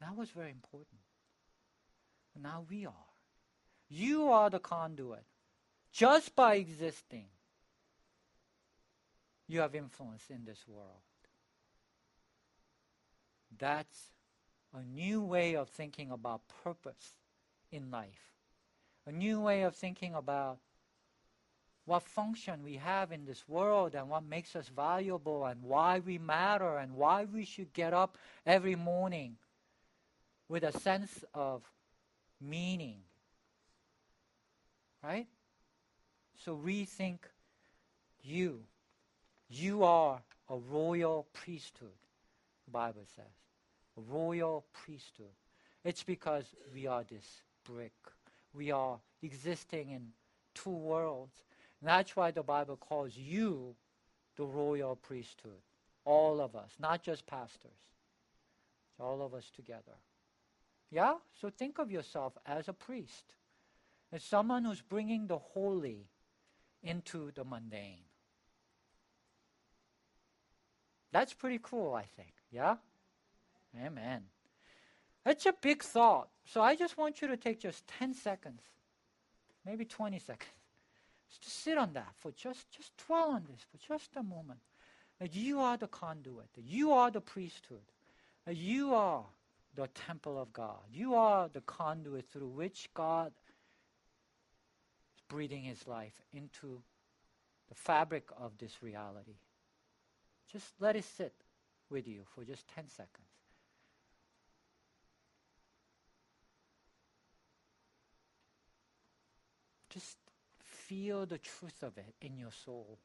That 0.00 0.16
was 0.16 0.30
very 0.30 0.50
important. 0.50 1.00
Now 2.40 2.64
we 2.70 2.86
are. 2.86 3.10
You 3.88 4.28
are 4.28 4.48
the 4.48 4.60
conduit. 4.60 5.24
Just 5.92 6.36
by 6.36 6.54
existing, 6.54 7.26
you 9.50 9.60
have 9.60 9.74
influence 9.74 10.24
in 10.30 10.44
this 10.44 10.64
world. 10.66 11.02
That's 13.58 14.12
a 14.74 14.82
new 14.82 15.22
way 15.22 15.56
of 15.56 15.68
thinking 15.68 16.10
about 16.10 16.42
purpose 16.62 17.14
in 17.72 17.90
life 17.90 18.30
a 19.06 19.12
new 19.12 19.40
way 19.40 19.62
of 19.62 19.74
thinking 19.74 20.14
about 20.14 20.58
what 21.84 22.02
function 22.02 22.62
we 22.62 22.76
have 22.76 23.10
in 23.10 23.24
this 23.24 23.48
world 23.48 23.94
and 23.94 24.08
what 24.08 24.24
makes 24.24 24.54
us 24.54 24.68
valuable 24.68 25.46
and 25.46 25.60
why 25.62 25.98
we 25.98 26.18
matter 26.18 26.78
and 26.78 26.94
why 26.94 27.24
we 27.24 27.44
should 27.44 27.72
get 27.72 27.92
up 27.92 28.16
every 28.46 28.76
morning 28.76 29.36
with 30.48 30.62
a 30.62 30.78
sense 30.78 31.24
of 31.34 31.62
meaning. 32.40 32.98
Right? 35.02 35.26
So 36.44 36.54
rethink 36.56 37.18
you. 38.22 38.60
You 39.50 39.84
are 39.84 40.22
a 40.48 40.56
royal 40.56 41.26
priesthood, 41.34 41.98
the 42.64 42.70
Bible 42.70 43.04
says. 43.14 43.24
A 43.98 44.00
royal 44.00 44.64
priesthood. 44.72 45.34
It's 45.84 46.02
because 46.02 46.44
we 46.72 46.86
are 46.86 47.04
this 47.04 47.42
brick 47.66 47.92
we 48.52 48.70
are 48.70 48.98
existing 49.22 49.90
in 49.90 50.08
two 50.54 50.70
worlds. 50.70 51.44
And 51.80 51.88
that's 51.88 52.16
why 52.16 52.30
the 52.30 52.42
Bible 52.42 52.76
calls 52.76 53.16
you 53.16 53.74
the 54.36 54.44
royal 54.44 54.96
priesthood. 54.96 55.62
All 56.04 56.40
of 56.40 56.56
us, 56.56 56.72
not 56.78 57.02
just 57.02 57.26
pastors. 57.26 57.70
It's 58.90 59.00
all 59.00 59.22
of 59.22 59.34
us 59.34 59.50
together. 59.54 59.98
Yeah? 60.90 61.14
So 61.40 61.50
think 61.50 61.78
of 61.78 61.90
yourself 61.90 62.36
as 62.46 62.68
a 62.68 62.72
priest, 62.72 63.34
as 64.12 64.24
someone 64.24 64.64
who's 64.64 64.80
bringing 64.80 65.26
the 65.26 65.38
holy 65.38 66.08
into 66.82 67.30
the 67.34 67.44
mundane. 67.44 68.04
That's 71.12 71.32
pretty 71.32 71.58
cool, 71.62 71.94
I 71.94 72.02
think. 72.02 72.32
Yeah? 72.50 72.76
Amen. 73.84 74.22
It's 75.26 75.46
a 75.46 75.52
big 75.60 75.82
thought. 75.82 76.28
So 76.44 76.62
I 76.62 76.76
just 76.76 76.96
want 76.96 77.20
you 77.20 77.28
to 77.28 77.36
take 77.36 77.60
just 77.60 77.86
10 77.98 78.14
seconds, 78.14 78.62
maybe 79.64 79.84
20 79.84 80.18
seconds. 80.18 80.50
Just 81.40 81.62
sit 81.62 81.78
on 81.78 81.92
that 81.92 82.08
for 82.18 82.32
just, 82.32 82.68
just 82.72 82.90
dwell 83.06 83.30
on 83.30 83.44
this 83.48 83.60
for 83.70 83.78
just 83.94 84.10
a 84.16 84.22
moment. 84.24 84.58
That 85.20 85.32
you 85.32 85.60
are 85.60 85.76
the 85.76 85.86
conduit, 85.86 86.52
that 86.54 86.64
you 86.64 86.90
are 86.90 87.08
the 87.08 87.20
priesthood, 87.20 87.84
that 88.46 88.56
you 88.56 88.94
are 88.94 89.22
the 89.76 89.86
temple 89.88 90.40
of 90.40 90.52
God. 90.52 90.80
You 90.92 91.14
are 91.14 91.48
the 91.48 91.60
conduit 91.60 92.28
through 92.32 92.48
which 92.48 92.88
God 92.94 93.32
is 95.14 95.22
breathing 95.28 95.62
his 95.62 95.86
life 95.86 96.20
into 96.32 96.82
the 97.68 97.76
fabric 97.76 98.28
of 98.36 98.58
this 98.58 98.82
reality. 98.82 99.36
Just 100.52 100.74
let 100.80 100.96
it 100.96 101.04
sit 101.04 101.32
with 101.88 102.06
you 102.06 102.24
for 102.34 102.44
just 102.44 102.66
10 102.68 102.88
seconds. 102.88 103.28
Just 109.90 110.16
feel 110.62 111.26
the 111.26 111.38
truth 111.38 111.82
of 111.82 111.98
it 111.98 112.14
in 112.20 112.38
your 112.38 112.52
soul. 112.52 112.98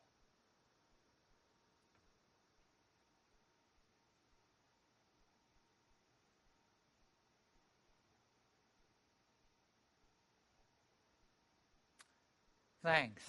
Thanks. 12.84 13.24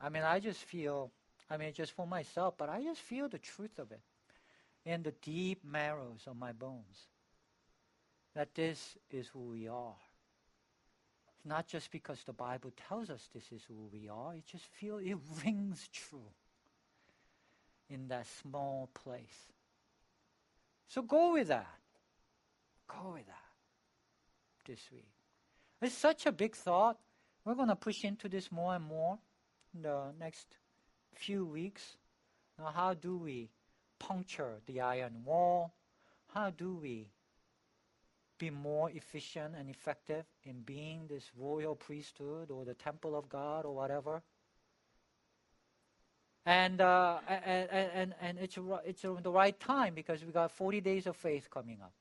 I 0.00 0.08
mean, 0.08 0.22
I 0.24 0.40
just 0.40 0.64
feel, 0.64 1.12
I 1.52 1.58
mean, 1.58 1.74
just 1.74 1.92
for 1.92 2.06
myself, 2.06 2.54
but 2.56 2.70
I 2.70 2.82
just 2.82 3.02
feel 3.02 3.28
the 3.28 3.38
truth 3.38 3.78
of 3.78 3.92
it. 3.92 4.00
in 4.86 5.02
the 5.02 5.12
deep 5.22 5.62
marrows 5.64 6.22
of 6.26 6.36
my 6.36 6.50
bones 6.52 7.06
that 8.34 8.54
this 8.54 8.96
is 9.10 9.28
who 9.28 9.40
we 9.40 9.68
are. 9.68 9.94
It's 11.36 11.44
not 11.44 11.68
just 11.68 11.92
because 11.92 12.18
the 12.24 12.32
Bible 12.32 12.72
tells 12.88 13.10
us 13.10 13.28
this 13.34 13.52
is 13.52 13.62
who 13.68 13.88
we 13.92 14.08
are, 14.08 14.34
it 14.34 14.46
just 14.46 14.64
feels 14.64 15.02
it 15.04 15.18
rings 15.44 15.88
true 15.92 16.30
in 17.90 18.08
that 18.08 18.26
small 18.42 18.88
place. 18.94 19.52
So 20.88 21.02
go 21.02 21.34
with 21.34 21.48
that. 21.48 21.78
Go 22.88 23.12
with 23.12 23.26
that 23.26 23.50
this 24.66 24.80
week. 24.90 25.12
It's 25.82 25.94
such 25.94 26.24
a 26.26 26.32
big 26.32 26.56
thought. 26.56 26.98
We're 27.44 27.54
going 27.54 27.68
to 27.68 27.76
push 27.76 28.04
into 28.04 28.28
this 28.28 28.50
more 28.50 28.74
and 28.74 28.84
more 28.84 29.18
in 29.74 29.82
the 29.82 30.12
next 30.18 30.46
few 31.14 31.44
weeks. 31.44 31.96
Now, 32.58 32.72
how 32.74 32.94
do 32.94 33.16
we 33.16 33.50
puncture 33.98 34.54
the 34.66 34.80
iron 34.80 35.22
wall? 35.24 35.74
How 36.34 36.50
do 36.50 36.74
we 36.74 37.08
be 38.42 38.50
more 38.50 38.90
efficient 38.90 39.54
and 39.56 39.70
effective 39.70 40.24
in 40.42 40.62
being 40.62 41.06
this 41.08 41.30
royal 41.38 41.76
priesthood 41.76 42.50
or 42.50 42.64
the 42.64 42.74
temple 42.74 43.14
of 43.14 43.28
God 43.28 43.64
or 43.64 43.72
whatever. 43.72 44.20
And, 46.44 46.80
uh, 46.80 47.18
and, 47.28 47.70
and, 47.70 48.14
and 48.20 48.38
it's, 48.40 48.58
it's 48.84 49.02
the 49.02 49.30
right 49.30 49.58
time 49.60 49.94
because 49.94 50.24
we 50.24 50.32
got 50.32 50.50
40 50.50 50.80
days 50.80 51.06
of 51.06 51.14
faith 51.14 51.48
coming 51.52 51.78
up. 51.80 51.92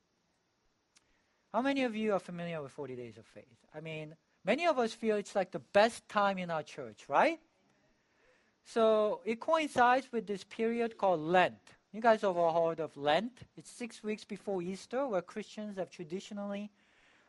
How 1.53 1.61
many 1.61 1.83
of 1.83 1.95
you 1.95 2.13
are 2.13 2.19
familiar 2.19 2.59
with 2.63 2.71
40 2.71 2.95
days 2.95 3.19
of 3.19 3.25
faith? 3.27 3.59
I 3.75 3.81
mean, 3.81 4.15
many 4.43 4.65
of 4.65 4.79
us 4.79 4.93
feel 4.93 5.17
it's 5.17 5.35
like 5.35 5.51
the 5.51 5.59
best 5.59 6.09
time 6.09 6.39
in 6.39 6.49
our 6.49 6.63
church, 6.63 7.03
right? 7.07 7.39
So 8.65 9.21
it 9.25 9.39
coincides 9.39 10.11
with 10.11 10.27
this 10.27 10.43
period 10.43 10.97
called 10.97 11.19
Lent. 11.19 11.59
You 11.91 11.99
guys 11.99 12.21
have 12.21 12.37
all 12.37 12.69
heard 12.69 12.79
of 12.79 12.95
Lent. 12.95 13.39
It's 13.57 13.69
six 13.69 14.03
weeks 14.03 14.23
before 14.23 14.61
Easter, 14.61 15.05
where 15.07 15.21
Christians 15.21 15.77
have 15.77 15.89
traditionally 15.89 16.71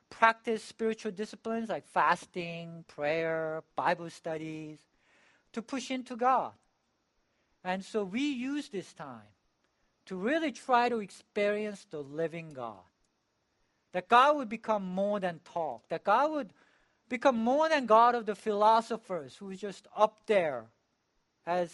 practiced 0.08 0.68
spiritual 0.68 1.10
disciplines 1.10 1.68
like 1.68 1.86
fasting, 1.86 2.84
prayer, 2.86 3.62
Bible 3.74 4.10
studies 4.10 4.78
to 5.52 5.62
push 5.62 5.90
into 5.90 6.16
God. 6.16 6.52
And 7.64 7.84
so 7.84 8.04
we 8.04 8.20
use 8.20 8.68
this 8.68 8.92
time 8.92 9.32
to 10.06 10.16
really 10.16 10.52
try 10.52 10.88
to 10.88 10.98
experience 10.98 11.86
the 11.90 12.00
living 12.00 12.50
God. 12.50 12.84
That 13.92 14.08
God 14.08 14.36
would 14.36 14.48
become 14.48 14.84
more 14.84 15.20
than 15.20 15.40
talk, 15.44 15.88
that 15.88 16.04
God 16.04 16.30
would 16.30 16.50
become 17.08 17.36
more 17.36 17.68
than 17.68 17.86
God 17.86 18.14
of 18.14 18.26
the 18.26 18.34
philosophers 18.34 19.36
who 19.36 19.50
is 19.50 19.60
just 19.60 19.86
up 19.96 20.20
there 20.26 20.64
as 21.46 21.72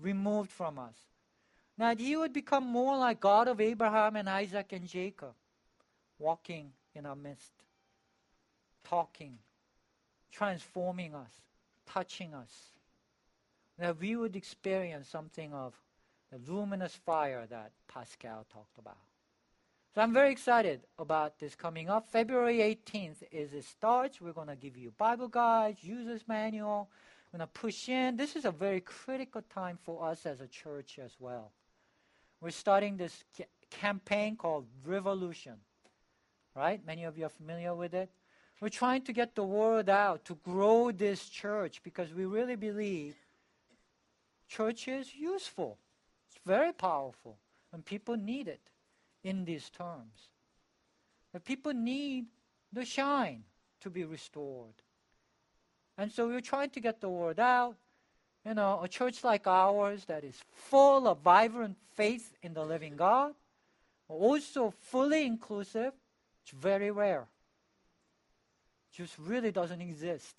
removed 0.00 0.50
from 0.50 0.78
us 0.78 0.94
that 1.78 1.98
he 1.98 2.16
would 2.16 2.32
become 2.32 2.64
more 2.64 2.96
like 2.96 3.20
God 3.20 3.48
of 3.48 3.60
Abraham 3.60 4.16
and 4.16 4.28
Isaac 4.28 4.72
and 4.72 4.86
Jacob, 4.86 5.34
walking 6.18 6.70
in 6.94 7.06
our 7.06 7.16
midst, 7.16 7.52
talking, 8.84 9.38
transforming 10.30 11.14
us, 11.14 11.32
touching 11.86 12.34
us. 12.34 12.52
That 13.78 13.98
we 13.98 14.14
would 14.16 14.36
experience 14.36 15.08
something 15.08 15.52
of 15.52 15.74
the 16.30 16.38
luminous 16.52 16.94
fire 16.94 17.46
that 17.50 17.72
Pascal 17.88 18.46
talked 18.52 18.78
about. 18.78 18.98
So 19.94 20.02
I'm 20.02 20.12
very 20.12 20.30
excited 20.30 20.82
about 20.98 21.38
this 21.38 21.54
coming 21.54 21.90
up. 21.90 22.06
February 22.06 22.58
18th 22.58 23.22
is 23.32 23.52
it 23.52 23.64
starts. 23.64 24.20
We're 24.20 24.32
going 24.32 24.48
to 24.48 24.56
give 24.56 24.76
you 24.76 24.92
Bible 24.96 25.28
guides, 25.28 25.82
user's 25.82 26.28
manual. 26.28 26.88
Going 27.32 27.40
to 27.40 27.46
push 27.46 27.88
in. 27.88 28.16
This 28.16 28.36
is 28.36 28.44
a 28.44 28.50
very 28.50 28.80
critical 28.80 29.40
time 29.54 29.78
for 29.82 30.04
us 30.04 30.26
as 30.26 30.42
a 30.42 30.46
church 30.46 30.98
as 31.02 31.12
well. 31.18 31.50
We're 32.42 32.50
starting 32.50 32.98
this 32.98 33.24
ca- 33.36 33.46
campaign 33.70 34.36
called 34.36 34.66
Revolution, 34.84 35.54
right? 36.54 36.84
Many 36.86 37.04
of 37.04 37.16
you 37.16 37.24
are 37.24 37.30
familiar 37.30 37.74
with 37.74 37.94
it. 37.94 38.10
We're 38.60 38.68
trying 38.68 39.02
to 39.02 39.12
get 39.12 39.34
the 39.34 39.44
word 39.44 39.88
out 39.88 40.26
to 40.26 40.34
grow 40.34 40.92
this 40.92 41.28
church 41.28 41.82
because 41.82 42.12
we 42.12 42.26
really 42.26 42.54
believe 42.54 43.16
church 44.46 44.86
is 44.86 45.14
useful. 45.14 45.78
It's 46.28 46.40
very 46.44 46.72
powerful, 46.72 47.38
and 47.72 47.84
people 47.84 48.16
need 48.16 48.46
it 48.46 48.60
in 49.24 49.46
these 49.46 49.70
terms. 49.70 50.28
The 51.32 51.40
people 51.40 51.72
need 51.72 52.26
the 52.72 52.84
shine 52.84 53.44
to 53.80 53.88
be 53.90 54.04
restored. 54.04 54.74
And 56.02 56.10
so 56.10 56.26
we're 56.26 56.40
trying 56.40 56.70
to 56.70 56.80
get 56.80 57.00
the 57.00 57.08
word 57.08 57.38
out 57.38 57.76
you 58.44 58.54
know, 58.54 58.80
a 58.82 58.88
church 58.88 59.22
like 59.22 59.46
ours 59.46 60.04
that 60.06 60.24
is 60.24 60.36
full 60.50 61.06
of 61.06 61.18
vibrant 61.18 61.76
faith 61.94 62.34
in 62.42 62.54
the 62.54 62.64
living 62.64 62.96
God, 62.96 63.34
also 64.08 64.72
fully 64.80 65.26
inclusive, 65.26 65.92
it's 66.42 66.52
very 66.52 66.90
rare. 66.90 67.26
Just 68.92 69.16
really 69.18 69.52
doesn't 69.52 69.80
exist. 69.80 70.36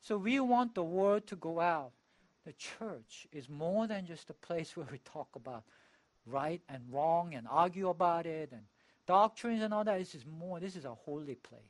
So 0.00 0.18
we 0.18 0.40
want 0.40 0.74
the 0.74 0.82
word 0.82 1.26
to 1.28 1.36
go 1.36 1.60
out. 1.60 1.92
The 2.44 2.52
church 2.52 3.26
is 3.32 3.48
more 3.48 3.86
than 3.86 4.04
just 4.06 4.30
a 4.30 4.34
place 4.34 4.76
where 4.76 4.86
we 4.90 4.98
talk 4.98 5.28
about 5.36 5.62
right 6.26 6.60
and 6.68 6.82
wrong 6.90 7.34
and 7.34 7.46
argue 7.48 7.88
about 7.88 8.26
it 8.26 8.50
and 8.50 8.62
doctrines 9.06 9.62
and 9.62 9.72
all 9.72 9.84
that. 9.84 9.98
This 9.98 10.14
is 10.14 10.24
more, 10.26 10.58
this 10.58 10.74
is 10.74 10.84
a 10.84 10.94
holy 10.94 11.36
place. 11.36 11.60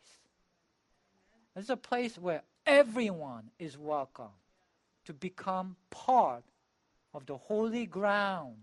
This 1.54 1.64
is 1.64 1.70
a 1.70 1.76
place 1.76 2.18
where 2.18 2.42
everyone 2.66 3.44
is 3.60 3.78
welcome 3.78 4.34
to 5.04 5.12
become 5.12 5.76
part 5.90 6.42
of 7.14 7.24
the 7.26 7.36
holy 7.36 7.86
ground 7.86 8.56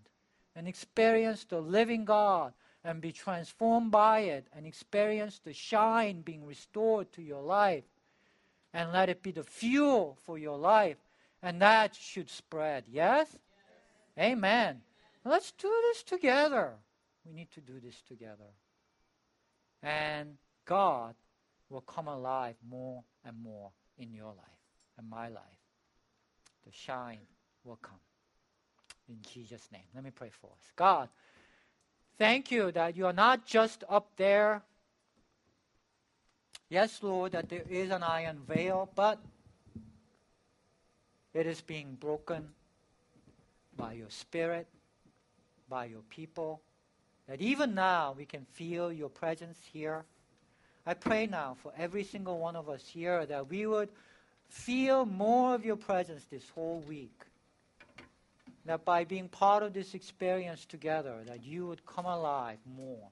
and 0.56 0.68
experience 0.68 1.46
the 1.46 1.62
living 1.62 2.04
God 2.04 2.54
and 2.84 3.00
be 3.00 3.14
transformed 3.14 3.92
by 3.92 4.20
it 4.20 4.46
and 4.54 4.66
experience 4.66 5.40
the 5.40 5.54
shine 5.54 6.20
being 6.20 6.46
restored 6.46 7.12
to 7.14 7.22
your 7.22 7.42
life. 7.42 7.86
And 8.74 8.92
let 8.92 9.08
it 9.08 9.24
be 9.24 9.32
the 9.32 9.44
fuel 9.44 10.18
for 10.26 10.38
your 10.38 10.58
life 10.58 10.98
and 11.42 11.62
that 11.62 11.96
should 11.96 12.30
spread. 12.30 12.84
Yes, 12.92 13.28
yes. 14.18 14.26
amen. 14.26 14.82
Let's 15.24 15.52
do 15.54 15.72
this 15.90 16.04
together. 16.04 16.74
We 17.26 17.32
need 17.32 17.52
to 17.52 17.62
do 17.62 17.80
this 17.80 18.02
together. 18.06 18.52
And 19.82 20.38
god 20.66 21.16
will 21.70 21.82
come 21.82 22.08
alive 22.08 22.56
more 22.70 23.04
and 23.26 23.42
more 23.42 23.72
in 23.98 24.14
your 24.14 24.28
life 24.28 24.62
and 24.98 25.10
my 25.10 25.28
life 25.28 25.64
the 26.66 26.72
shine 26.72 27.20
will 27.64 27.80
come. 27.82 28.00
In 29.10 29.18
Jesus' 29.34 29.68
name. 29.72 29.84
Let 29.94 30.04
me 30.04 30.12
pray 30.12 30.30
for 30.30 30.48
us. 30.48 30.72
God, 30.76 31.10
thank 32.18 32.52
you 32.52 32.72
that 32.72 32.96
you 32.96 33.06
are 33.06 33.14
not 33.14 33.46
just 33.46 33.84
up 33.90 34.08
there. 34.18 34.62
Yes, 36.70 37.04
Lord, 37.04 37.34
that 37.34 37.50
there 37.50 37.66
is 37.70 37.92
an 37.92 38.02
iron 38.02 38.40
veil, 38.48 38.90
but 38.96 39.20
it 41.34 41.46
is 41.46 41.62
being 41.62 41.98
broken 42.00 42.50
by 43.76 43.94
your 43.94 44.10
Spirit, 44.10 44.68
by 45.70 45.86
your 45.86 46.02
people, 46.10 46.62
that 47.28 47.42
even 47.42 47.76
now 47.76 48.16
we 48.18 48.26
can 48.26 48.46
feel 48.54 48.92
your 48.92 49.10
presence 49.10 49.58
here. 49.72 50.06
I 50.86 50.94
pray 50.94 51.28
now 51.28 51.56
for 51.62 51.72
every 51.78 52.04
single 52.04 52.40
one 52.40 52.56
of 52.56 52.70
us 52.70 52.86
here 52.86 53.26
that 53.26 53.50
we 53.50 53.66
would 53.66 53.90
feel 54.50 55.06
more 55.06 55.56
of 55.56 55.66
your 55.66 55.78
presence 55.78 56.26
this 56.30 56.48
whole 56.50 56.84
week. 56.88 57.20
That 58.66 58.86
by 58.86 59.04
being 59.04 59.28
part 59.28 59.64
of 59.64 59.74
this 59.74 59.94
experience 59.94 60.66
together, 60.66 61.22
that 61.28 61.44
you 61.44 61.68
would 61.68 61.86
come 61.86 62.06
alive 62.06 62.60
more. 62.78 63.10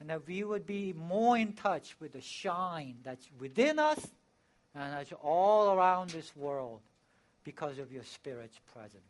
And 0.00 0.10
that 0.10 0.26
we 0.26 0.44
would 0.44 0.66
be 0.66 0.92
more 0.92 1.36
in 1.36 1.52
touch 1.54 1.96
with 2.00 2.12
the 2.12 2.20
shine 2.20 2.96
that's 3.02 3.28
within 3.38 3.78
us 3.78 4.06
and 4.74 4.92
that's 4.92 5.12
all 5.22 5.74
around 5.74 6.10
this 6.10 6.34
world 6.36 6.80
because 7.44 7.78
of 7.78 7.90
your 7.92 8.04
Spirit's 8.04 8.58
presence. 8.72 9.02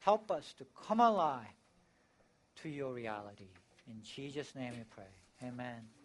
Help 0.00 0.30
us 0.30 0.54
to 0.58 0.66
come 0.86 1.00
alive 1.00 1.46
to 2.62 2.68
your 2.68 2.92
reality. 2.92 3.48
In 3.88 4.00
Jesus' 4.02 4.54
name 4.54 4.72
we 4.76 4.84
pray. 4.94 5.48
Amen. 5.48 5.99